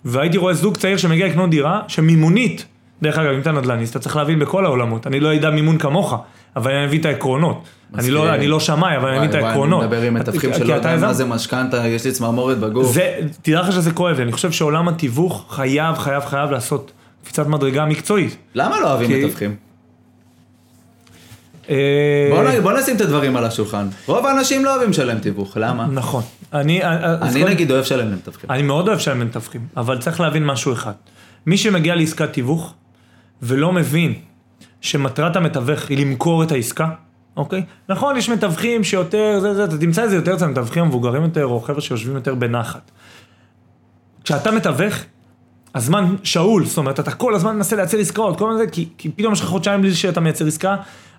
[0.05, 2.65] והייתי רואה זוג צעיר שמגיע לקנות דירה, שמימונית,
[3.01, 6.15] דרך אגב, אם אתה נדל"ניסט, אתה צריך להבין בכל העולמות, אני לא אדע מימון כמוך,
[6.55, 7.63] אבל אני מבין את העקרונות.
[7.97, 8.11] אני.
[8.11, 9.79] לא, אני לא שמאי, אבל אני מבין את העקרונות.
[9.83, 10.99] אני מדבר עם מתווכים כי שלא יודעים.
[11.01, 12.93] מה זה משכנתה, יש לי צמרמורת בגוף.
[12.93, 16.91] זה, תדע לך שזה כואב לי, אני חושב שעולם התיווך חייב, חייב, חייב לעשות
[17.23, 18.37] קפיצת מדרגה מקצועית.
[18.55, 19.55] למה לא אוהבים כי- מתווכים?
[21.69, 23.87] אה, בוא נשים את הדברים על השולחן.
[24.05, 25.85] רוב האנשים לא אוהבים לשלם תיווך, למה?
[25.91, 26.23] נכון.
[26.53, 28.51] אני, אני קודם- נגיד אוהב לשלם למתווכים.
[28.51, 30.91] אני מאוד אוהב שהם מתווכים, אבל צריך להבין משהו אחד.
[31.45, 32.73] מי שמגיע לעסקת תיווך
[33.41, 34.13] ולא מבין
[34.81, 36.89] שמטרת המתווך היא למכור את העסקה,
[37.37, 37.63] אוקיי?
[37.89, 41.45] נכון, יש מתווכים שיותר, זה, זה, אתה תמצא את זה יותר אצל המתווכים המבוגרים יותר,
[41.45, 42.91] או חבר'ה שיושבים יותר בנחת.
[44.23, 44.93] כשאתה מתווך,
[45.75, 49.09] הזמן שאול, זאת אומרת, אתה כל הזמן מנסה לייצר עסקאות, כל הזמן זה, כי, כי
[49.09, 50.75] פתאום יש לך חודשיים בלי שאתה מייצר עסקה,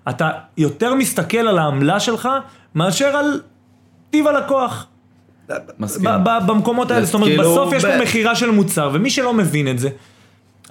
[0.09, 2.29] אתה יותר מסתכל על העמלה שלך,
[2.75, 3.41] מאשר על
[4.09, 4.87] טיב הלקוח.
[5.79, 6.09] מסכים.
[6.47, 9.67] במקומות האלה, זאת אומרת, כאילו בסוף יש ב- פה מכירה של מוצר, ומי שלא מבין
[9.67, 9.89] את זה,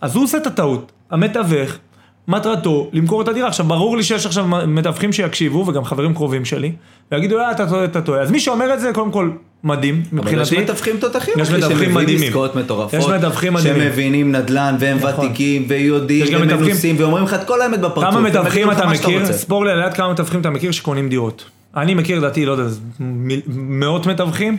[0.01, 0.93] אז הוא עושה את הטעות.
[1.11, 1.78] המתווך,
[2.29, 3.49] מטרתו למכור את הדירה.
[3.49, 6.72] עכשיו, ברור לי שיש עכשיו מתווכים שיקשיבו, וגם חברים קרובים שלי,
[7.12, 8.20] ויגידו, אה, אתה טועה, אתה טועה.
[8.20, 9.31] אז מי שאומר את זה, קודם כל,
[9.64, 10.59] מדהים, אבל יש מבחינתי.
[10.59, 12.29] מתווכים תותחים, יש מתווכים שמביאים מדהימים.
[12.29, 13.01] עסקאות מטורפות.
[13.01, 13.83] יש מתווכים מדהימים.
[13.83, 15.27] שמבינים נדל"ן, והם נכון.
[15.27, 18.11] ותיקים, ויודעים, ומנוסים, ואומרים לך את כל האמת בפרצוף.
[18.11, 19.33] כמה מתווכים אתה מכיר?
[19.33, 21.45] ספור לי על יד כמה מתווכים אתה מכיר שקונים דירות.
[21.77, 22.64] אני מכיר, לדעתי, לא יודע,
[23.49, 24.57] מאות מתווכים.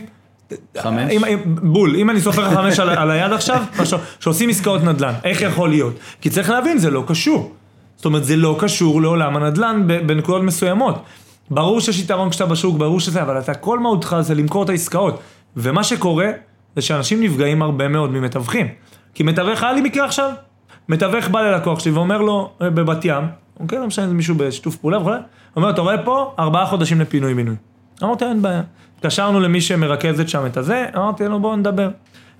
[0.78, 1.12] חמש?
[1.12, 3.62] אם, אם, בול, אם אני סופר חמש על, על היד עכשיו,
[4.20, 5.94] שעושים עסקאות נדל"ן, איך יכול להיות?
[6.20, 7.52] כי צריך להבין, זה לא קשור.
[7.96, 11.02] זאת אומרת, זה לא קשור לעולם הנדל"ן בנקודות מסוימות.
[11.50, 15.20] ברור שיש יתרון כשאתה בשוק, ברור שזה, אבל אתה, כל מהותך זה למכור את העסקאות.
[15.56, 16.30] ומה שקורה,
[16.76, 18.66] זה שאנשים נפגעים הרבה מאוד ממתווכים.
[19.14, 20.30] כי מתווך, היה לי מקרה עכשיו,
[20.88, 23.24] מתווך בא ללקוח שלי ואומר לו, אה, בבת ים,
[23.60, 25.10] אוקיי, לא משנה, זה מישהו בשיתוף פעולה וכו',
[25.56, 27.54] אומר, אתה רואה פה, ארבעה חודשים לפינוי-בינוי.
[28.02, 28.62] אמרתי, אין בעיה.
[28.98, 31.88] התקשרנו למי שמרכזת שם את הזה, אמרתי לו, בואו נדבר.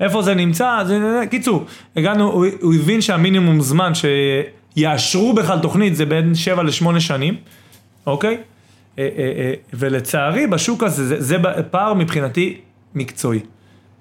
[0.01, 1.65] איפה זה נמצא, זה, קיצור,
[1.97, 3.93] הגענו, הוא, הוא הבין שהמינימום זמן
[4.79, 7.37] שיאשרו בכלל תוכנית זה בין 7 ל-8 שנים,
[8.07, 8.39] אוקיי?
[8.99, 11.37] אה, אה, אה, ולצערי בשוק הזה, זה, זה
[11.71, 12.61] פער מבחינתי
[12.95, 13.41] מקצועי.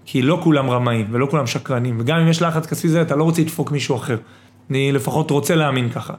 [0.06, 3.24] כי לא כולם רמאים ולא כולם שקרנים, וגם אם יש לחץ כספי זה, אתה לא
[3.24, 4.18] רוצה לדפוק מישהו אחר.
[4.70, 6.14] אני לפחות רוצה להאמין ככה.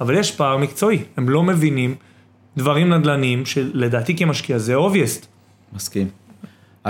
[0.00, 1.94] אבל יש פער מקצועי, הם לא מבינים
[2.56, 5.26] דברים נדל"ניים שלדעתי כמשקיע זה אובייסט.
[5.72, 6.27] מסכים.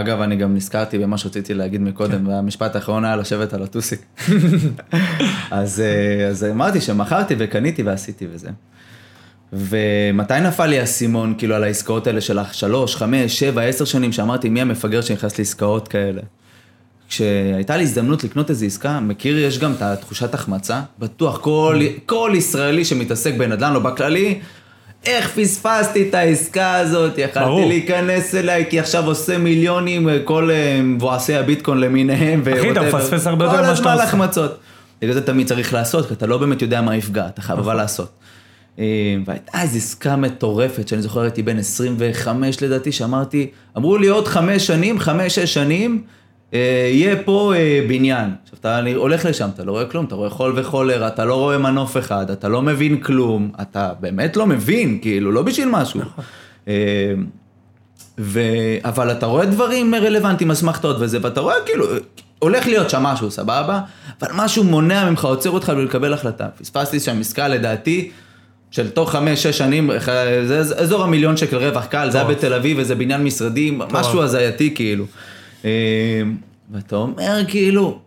[0.00, 2.26] אגב, אני גם נזכרתי במה שרציתי להגיד מקודם, כן.
[2.26, 4.00] והמשפט האחרון היה לשבת על הטוסיק.
[5.50, 5.82] אז,
[6.30, 8.48] אז אמרתי שמכרתי וקניתי ועשיתי וזה.
[9.52, 14.48] ומתי נפל לי האסימון, כאילו, על העסקאות האלה של שלוש, חמש, שבע, עשר שנים, שאמרתי,
[14.48, 16.20] מי המפגר שנכנס לעסקאות כאלה?
[17.08, 22.32] כשהייתה לי הזדמנות לקנות איזו עסקה, מכיר, יש גם את התחושת החמצה, בטוח, כל, כל
[22.34, 24.40] ישראלי שמתעסק בנדל"ן או בכללי,
[25.06, 31.34] איך פספסתי את העסקה הזאת, יכלתי להיכנס אליי, כי עכשיו עושה מיליונים, כל אה, מבואסי
[31.34, 32.42] הביטקוין למיניהם.
[32.58, 33.82] אחי, אתה מפספס הרבה יותר ממה שאתה עושה.
[33.82, 34.58] כל הזמן החמצות.
[35.02, 37.68] בגלל זה תמיד צריך לעשות, כי אתה לא באמת יודע מה יפגע, אתה חייב אבל
[37.68, 37.76] נכון.
[37.76, 38.10] לעשות.
[38.78, 38.84] אה,
[39.26, 44.66] והייתה איזו עסקה מטורפת, שאני זוכר, הייתי בן 25 לדעתי, שאמרתי, אמרו לי עוד חמש
[44.66, 46.17] שנים, חמש, שש שנים, אה,
[46.52, 48.30] יהיה פה אה, בניין.
[48.42, 51.58] עכשיו, אתה הולך לשם, אתה לא רואה כלום, אתה רואה חול וחולר, אתה לא רואה
[51.58, 56.00] מנוף אחד, אתה לא מבין כלום, אתה באמת לא מבין, כאילו, לא בשביל משהו.
[56.00, 56.24] נכון.
[58.18, 58.40] ו...
[58.84, 61.86] אבל אתה רואה דברים רלוונטיים, אסמכתאות וזה, ואתה רואה כאילו,
[62.38, 63.80] הולך להיות שם משהו, סבבה?
[64.22, 66.48] אבל משהו מונע ממך, עוצר אותך לקבל החלטה.
[66.58, 68.10] פספסתי שם עסקה לדעתי.
[68.70, 69.90] של תוך חמש, שש שנים,
[70.44, 74.74] זה אזור המיליון שקל רווח קל, זה היה בתל אביב, איזה בניין משרדים, משהו הזייתי
[74.74, 75.04] כאילו.
[75.64, 76.22] אה,
[76.72, 77.98] ואתה אומר כאילו,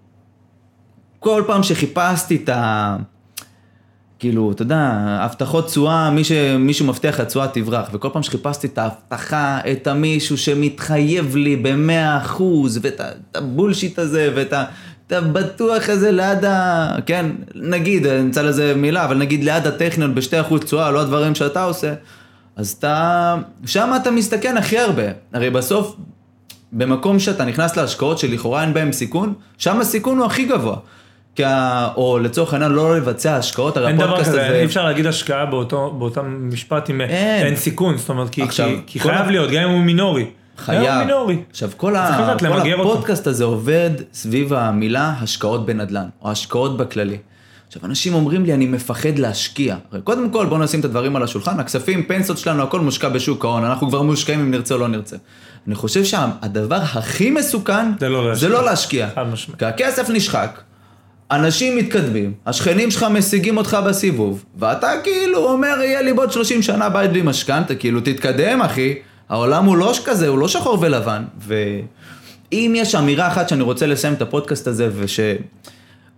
[1.19, 2.97] כל פעם שחיפשתי את ה...
[4.19, 4.77] כאילו, אתה יודע,
[5.21, 10.37] הבטחות תשואה, מי שמישהו מבטיח לך תשואה תברח, וכל פעם שחיפשתי את ההבטחה, את המישהו
[10.37, 13.01] שמתחייב לי במאה אחוז, ואת
[13.35, 14.65] הבולשיט הזה, ואת ה...
[15.07, 16.95] אתה בטוח איזה ליד ה...
[17.05, 17.25] כן,
[17.55, 21.93] נגיד, נמצא לזה מילה, אבל נגיד ליד הטכניון בשתי אחוז תשואה, לא הדברים שאתה עושה,
[22.55, 23.35] אז אתה...
[23.65, 25.03] שם אתה מסתכן הכי הרבה.
[25.33, 25.95] הרי בסוף,
[26.72, 30.76] במקום שאתה נכנס להשקעות שלכאורה אין בהן סיכון, שם הסיכון הוא הכי גבוה.
[31.36, 31.89] כי ה...
[31.95, 34.30] או לצורך העניין לא לבצע השקעות, הרי הפודקאסט הזה...
[34.30, 38.09] אין דבר כזה, אי אפשר להגיד השקעה באותו, באותם משפט אם אין, אין סיכון, זאת
[38.09, 39.32] אומרת, כי, עכשיו, כי, כי חייב ה...
[39.32, 40.26] להיות, גם אם הוא מינורי.
[40.57, 41.07] חייב.
[41.49, 42.38] עכשיו, כל, ה...
[42.39, 47.17] כל הפודקאסט הזה עובד סביב המילה השקעות בנדל"ן, או השקעות בכללי.
[47.67, 49.76] עכשיו, אנשים אומרים לי, אני מפחד להשקיע.
[50.03, 53.65] קודם כל, בואו נשים את הדברים על השולחן, הכספים, פנסיות שלנו, הכל מושקע בשוק ההון,
[53.65, 55.15] אנחנו כבר מושקעים אם נרצה או לא נרצה.
[55.68, 58.49] אני חושב שהדבר הכי מסוכן, זה לא להשקיע.
[58.49, 59.09] זה לא להשקיע.
[59.57, 60.62] כי הכסף נשחק,
[61.32, 66.89] אנשים מתקדמים, השכנים שלך משיגים אותך בסיבוב, ואתה כאילו אומר, יהיה לי בעוד 30 שנה
[66.89, 68.95] בית בלי משכנתה, כאילו, תתקדם, אחי.
[69.30, 71.24] העולם הוא לא כזה, הוא לא שחור ולבן.
[71.39, 74.89] ואם יש אמירה אחת שאני רוצה לסיים את הפודקאסט הזה,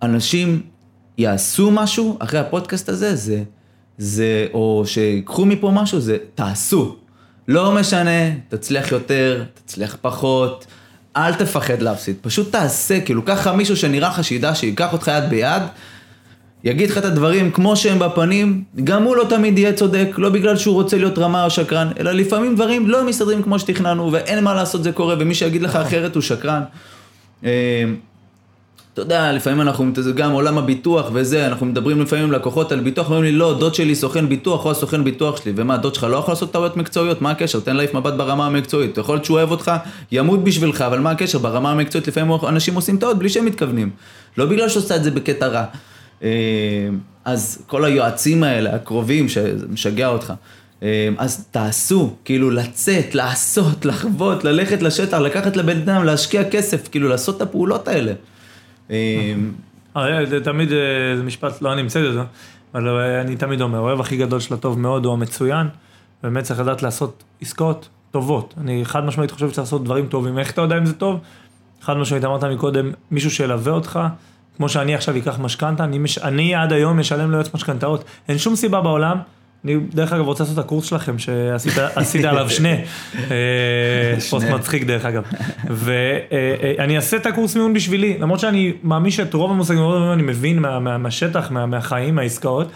[0.01, 0.61] ושאנשים
[1.17, 3.43] יעשו משהו אחרי הפודקאסט הזה, זה,
[3.97, 6.95] זה, או שיקחו מפה משהו, זה תעשו.
[7.47, 10.65] לא משנה, תצליח יותר, תצליח פחות,
[11.17, 15.61] אל תפחד להפסיד, פשוט תעשה, כאילו, ככה מישהו שנראה לך שידע שייקח אותך יד ביד,
[16.63, 20.57] יגיד לך את הדברים כמו שהם בפנים, גם הוא לא תמיד יהיה צודק, לא בגלל
[20.57, 24.53] שהוא רוצה להיות רמה או שקרן, אלא לפעמים דברים לא מסתדרים כמו שתכננו, ואין מה
[24.53, 25.75] לעשות, זה קורה, ומי שיגיד לך.
[25.75, 26.63] אחרת הוא שקרן.
[28.93, 32.79] אתה יודע, לפעמים אנחנו, זה גם עולם הביטוח וזה, אנחנו מדברים לפעמים עם לקוחות על
[32.79, 36.03] ביטוח, אומרים לי, לא, דוד שלי סוכן ביטוח, או הסוכן ביטוח שלי, ומה, דוד שלך
[36.03, 37.59] לא יכול לעשות טעויות מקצועיות, מה הקשר?
[37.59, 39.71] תן להעיף מבט ברמה המקצועית, יכול להיות שהוא אוהב אותך,
[40.11, 41.37] ימות בשבילך, אבל מה הקשר?
[41.37, 43.89] ברמה המקצועית לפעמים אנשים עושים טעות בלי שהם מתכוונים.
[44.37, 45.65] לא בגלל שעושה את זה בקטע רע.
[46.23, 46.29] אה,
[47.25, 50.33] אז כל היועצים האלה, הקרובים, שמשגע אותך,
[50.83, 57.09] אה, אז תעשו, כאילו לצאת, לעשות, לחוות, ללכת לשטח, לקחת לבן אדם, להשקיע כסף, כאילו
[57.09, 58.13] לעשות את הפעולות האלה.
[59.97, 60.69] אה, זה תמיד,
[61.17, 62.21] זה משפט, לא אני המצאתי את זה,
[62.73, 65.67] אבל אני תמיד אומר, האוהב הכי גדול של הטוב מאוד הוא המצוין,
[66.23, 68.53] באמת צריך לדעת לעשות עסקאות טובות.
[68.57, 70.39] אני חד משמעית חושב שצריך לעשות דברים טובים.
[70.39, 71.19] איך אתה יודע אם זה טוב?
[71.81, 73.99] חד משמעית אמרת מקודם, מישהו שילווה אותך,
[74.57, 76.17] כמו שאני עכשיו אקח משכנתה, אני, מש...
[76.17, 78.03] אני עד היום משלם ליועץ משכנתאות.
[78.27, 79.17] אין שום סיבה בעולם,
[79.65, 82.73] אני דרך אגב רוצה לעשות את הקורס שלכם שעשית עליו שני,
[83.15, 85.23] אה, פוסט מצחיק דרך אגב.
[85.69, 89.83] ואני אעשה את הקורס מיון בשבילי, למרות שאני מאמין שאת רוב המושגים
[90.13, 92.67] אני מבין מה, מה, מהשטח, מה, מהחיים, מהעסקאות.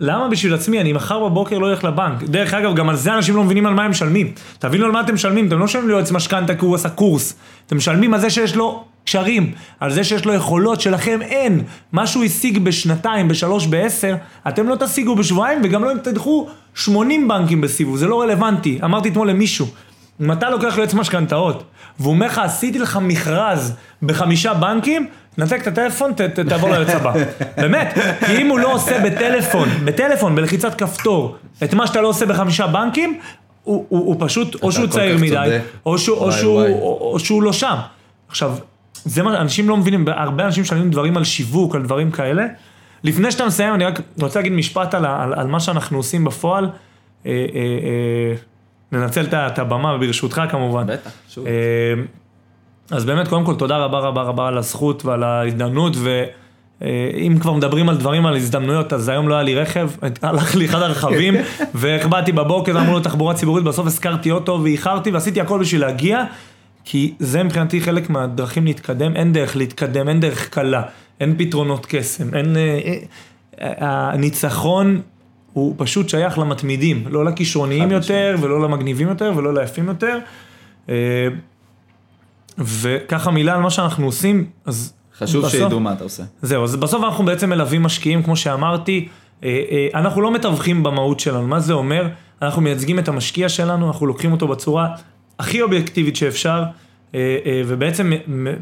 [0.00, 2.22] למה בשביל עצמי, אני מחר בבוקר לא אלך לבנק.
[2.22, 4.32] דרך אגב, גם על זה אנשים לא מבינים על מה הם משלמים.
[4.58, 7.34] תבינו על מה אתם משלמים, אתם לא משלמים ליועץ משכנתה כי הוא עשה קורס.
[7.66, 11.62] אתם משלמים על זה שיש לו קשרים, על זה שיש לו יכולות שלכם אין.
[11.92, 14.16] מה שהוא השיג בשנתיים, בשלוש, בעשר,
[14.48, 18.78] אתם לא תשיגו בשבועיים וגם לא תדחו 80 בנקים בסיבוב, זה לא רלוונטי.
[18.84, 19.66] אמרתי אתמול למישהו,
[20.20, 21.62] אם אתה לוקח ליועץ משכנתאות,
[22.00, 25.06] והוא אומר לך, עשיתי לך מכרז בחמישה בנקים,
[25.36, 27.12] תנתק את הטלפון, ת, ת, תעבור ליועץ הבא.
[27.62, 32.26] באמת, כי אם הוא לא עושה בטלפון, בטלפון, בלחיצת כפתור, את מה שאתה לא עושה
[32.26, 33.18] בחמישה בנקים,
[33.62, 37.42] הוא, הוא, הוא פשוט, או שהוא צעיר מדי, או שהוא, או, שהוא, או, או שהוא
[37.42, 37.76] לא שם.
[38.28, 38.52] עכשיו,
[39.04, 42.46] זה מה, אנשים לא מבינים, הרבה אנשים שואלים דברים על שיווק, על דברים כאלה.
[43.04, 46.64] לפני שאתה מסיים, אני רק רוצה להגיד משפט על, על, על מה שאנחנו עושים בפועל.
[46.64, 48.34] אה, אה, אה,
[48.92, 50.86] ננצל את הבמה, ברשותך כמובן.
[50.86, 51.46] בטח, שוב.
[51.46, 51.52] אה,
[52.90, 57.88] אז באמת, קודם כל, תודה רבה רבה רבה על הזכות ועל ההזדמנות, ואם כבר מדברים
[57.88, 59.90] על דברים, על הזדמנויות, אז היום לא היה לי רכב,
[60.22, 61.34] הלך לי אחד הרכבים,
[61.74, 66.24] והחבאתי בבוקר, אמרו לו תחבורה ציבורית, בסוף הזכרתי אוטו ואיחרתי, ועשיתי הכל בשביל להגיע,
[66.90, 70.82] כי זה מבחינתי חלק מהדרכים להתקדם, אין דרך להתקדם, אין דרך קלה,
[71.20, 72.56] אין פתרונות קסם, אין...
[72.56, 72.96] אה,
[73.60, 75.00] אה, הניצחון
[75.52, 80.18] הוא פשוט שייך למתמידים, לא לכישרוניים יותר, ולא למגניבים יותר, ולא ליפים יותר.
[80.88, 81.28] אה,
[82.58, 84.94] וככה מילה על מה שאנחנו עושים, אז...
[85.18, 86.22] חשוב בסוף- שידעו מה אתה עושה.
[86.42, 89.08] זהו, אז בסוף אנחנו בעצם מלווים משקיעים, כמו שאמרתי,
[89.44, 92.08] אה, אה, אנחנו לא מתווכים במהות שלנו, מה זה אומר?
[92.42, 94.88] אנחנו מייצגים את המשקיע שלנו, אנחנו לוקחים אותו בצורה
[95.38, 96.62] הכי אובייקטיבית שאפשר,
[97.14, 98.12] אה, אה, ובעצם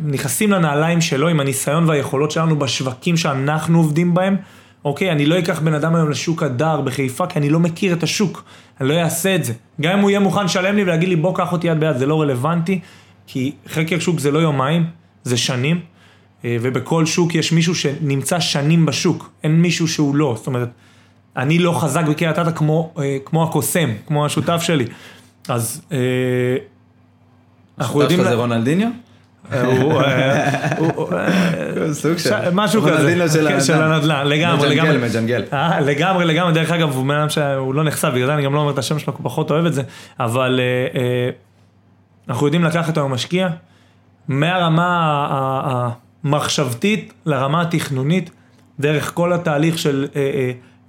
[0.05, 4.37] נכנסים לנעליים שלו עם הניסיון והיכולות שלנו בשווקים שאנחנו עובדים בהם.
[4.85, 8.03] אוקיי, אני לא אקח בן אדם היום לשוק הדר בחיפה, כי אני לא מכיר את
[8.03, 8.45] השוק,
[8.81, 9.53] אני לא אעשה את זה.
[9.81, 12.07] גם אם הוא יהיה מוכן לשלם לי ולהגיד לי בוא קח אותי יד ביד, זה
[12.07, 12.81] לא רלוונטי,
[13.27, 14.85] כי חקר שוק זה לא יומיים,
[15.25, 15.81] זה שנים.
[16.45, 20.69] אה, ובכל שוק יש מישהו שנמצא שנים בשוק, אין מישהו שהוא לא, זאת אומרת,
[21.37, 24.85] אני לא חזק בקריית אתא כמו, כמו הקוסם, כמו השותף שלי,
[25.49, 25.99] אז אה,
[27.79, 28.89] אנחנו יודעים, שלך זה לה- רונלדיניו?
[29.53, 29.93] אה, הוא,
[31.13, 32.13] אה, סוג
[32.53, 33.61] משהו כזה, של כן, הנדל"ן.
[33.61, 34.99] של הנדל"ן, לגמרי, לגמרי.
[34.99, 35.45] מג'נגל.
[35.81, 38.73] לגמרי, לגמרי, דרך אגב, הוא בן שהוא לא נחשף, בגלל זה אני גם לא אומר
[38.73, 39.83] את השם שלו, הוא פחות אוהב את זה,
[40.21, 40.61] אבל
[42.29, 43.49] אנחנו יודעים לקחת היום משקיע,
[44.29, 45.89] מהרמה
[46.25, 48.31] המחשבתית לרמה התכנונית,
[48.81, 50.07] דרך כל התהליך של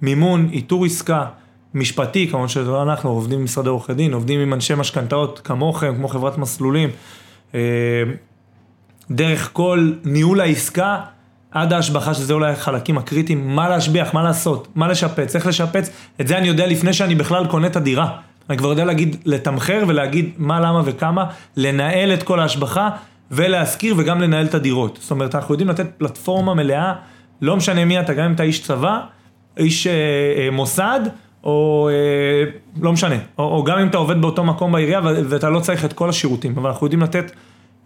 [0.02, 1.24] מימון, איתור עסקה,
[1.74, 5.94] משפטי, כמובן שזה לא אנחנו, עובדים עם משרדי עורכי דין, עובדים עם אנשי משכנתאות כמוכם,
[5.96, 6.90] כמו חברת מסלולים,
[7.54, 7.60] אה,
[9.10, 11.00] דרך כל ניהול העסקה
[11.50, 15.90] עד ההשבחה, שזה אולי החלקים הקריטיים, מה להשביח, מה לעשות, מה לשפץ, איך לשפץ,
[16.20, 18.16] את זה אני יודע לפני שאני בכלל קונה את הדירה.
[18.50, 21.24] אני כבר יודע להגיד, לתמחר ולהגיד מה, למה וכמה,
[21.56, 22.90] לנהל את כל ההשבחה
[23.30, 24.98] ולהשכיר וגם לנהל את הדירות.
[25.00, 26.94] זאת אומרת, אנחנו יודעים לתת פלטפורמה מלאה,
[27.42, 29.00] לא משנה מי אתה, גם אם אתה איש צבא,
[29.56, 31.00] איש אה, אה, מוסד,
[31.44, 35.60] או אה, לא משנה, או, או גם אם אתה עובד באותו מקום בעירייה ואתה לא
[35.60, 37.32] צריך את כל השירותים, אבל אנחנו יודעים לתת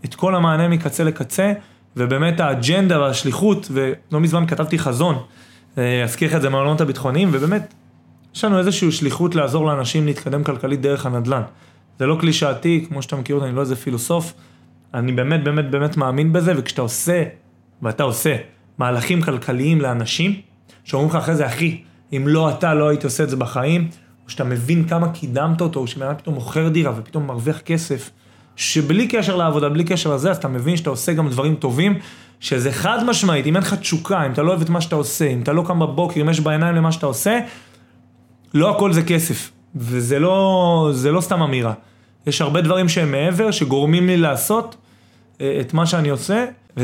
[0.05, 1.53] את כל המענה מקצה לקצה,
[1.97, 5.19] ובאמת האג'נדה והשליחות, ולא מזמן כתבתי חזון,
[5.79, 7.75] אה, אזכיר לך את זה מהעולמות הביטחוניים, ובאמת,
[8.35, 11.43] יש לנו איזושהי שליחות לעזור לאנשים להתקדם כלכלית דרך הנדל"ן.
[11.99, 14.33] זה לא קלישאתי, כמו שאתה מכיר אותי, אני לא איזה פילוסוף,
[14.95, 17.23] אני באמת באמת באמת מאמין בזה, וכשאתה עושה,
[17.83, 18.37] ואתה עושה,
[18.79, 20.41] מהלכים כלכליים לאנשים,
[20.85, 21.83] שאומרים לך אחרי זה, אחי,
[22.13, 23.89] אם לא אתה, לא הייתי עושה את זה בחיים,
[24.25, 28.11] או שאתה מבין כמה קידמת אותו, או שבן אדם פתאום מוכר דירה ופתאום מרוויח כסף,
[28.57, 31.99] שבלי קשר לעבודה, בלי קשר לזה, אז אתה מבין שאתה עושה גם דברים טובים,
[32.41, 35.27] שזה חד משמעית, אם אין לך תשוקה, אם אתה לא אוהב את מה שאתה עושה,
[35.27, 37.39] אם אתה לא קם בבוקר, אם יש בעיניים למה שאתה עושה,
[38.55, 41.73] לא הכל זה כסף, וזה לא, זה לא סתם אמירה.
[42.27, 44.77] יש הרבה דברים שהם מעבר, שגורמים לי לעשות
[45.41, 46.45] אה, את מה שאני עושה,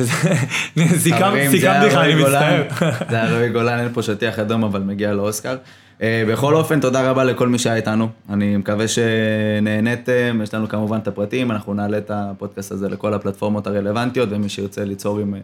[0.99, 2.15] סיכמתי לך, אני.
[2.15, 2.63] מצטער.
[3.11, 5.57] זה היה רועי גולן, אין פה שטיח אדום, אבל מגיע לו אוסקר.
[6.03, 8.09] אה, בכל אופן, תודה רבה לכל מי שהיה איתנו.
[8.31, 13.67] אני מקווה שנהניתם, יש לנו כמובן את הפרטים, אנחנו נעלה את הפודקאסט הזה לכל הפלטפורמות
[13.67, 15.35] הרלוונטיות, ומי שירצה ליצור עם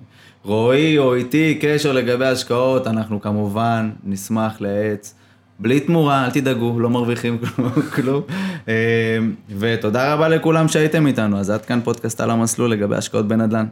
[0.44, 5.14] רועי או איתי קשר לגבי השקעות, אנחנו כמובן נשמח לייעץ.
[5.58, 7.72] בלי תמורה, אל תדאגו, לא מרוויחים כלום.
[7.94, 8.22] כלום.
[8.68, 9.18] אה,
[9.58, 13.66] ותודה רבה לכולם שהייתם איתנו, אז עד כאן פודקאסט על המסלול לגבי השקעות בנדל"ן.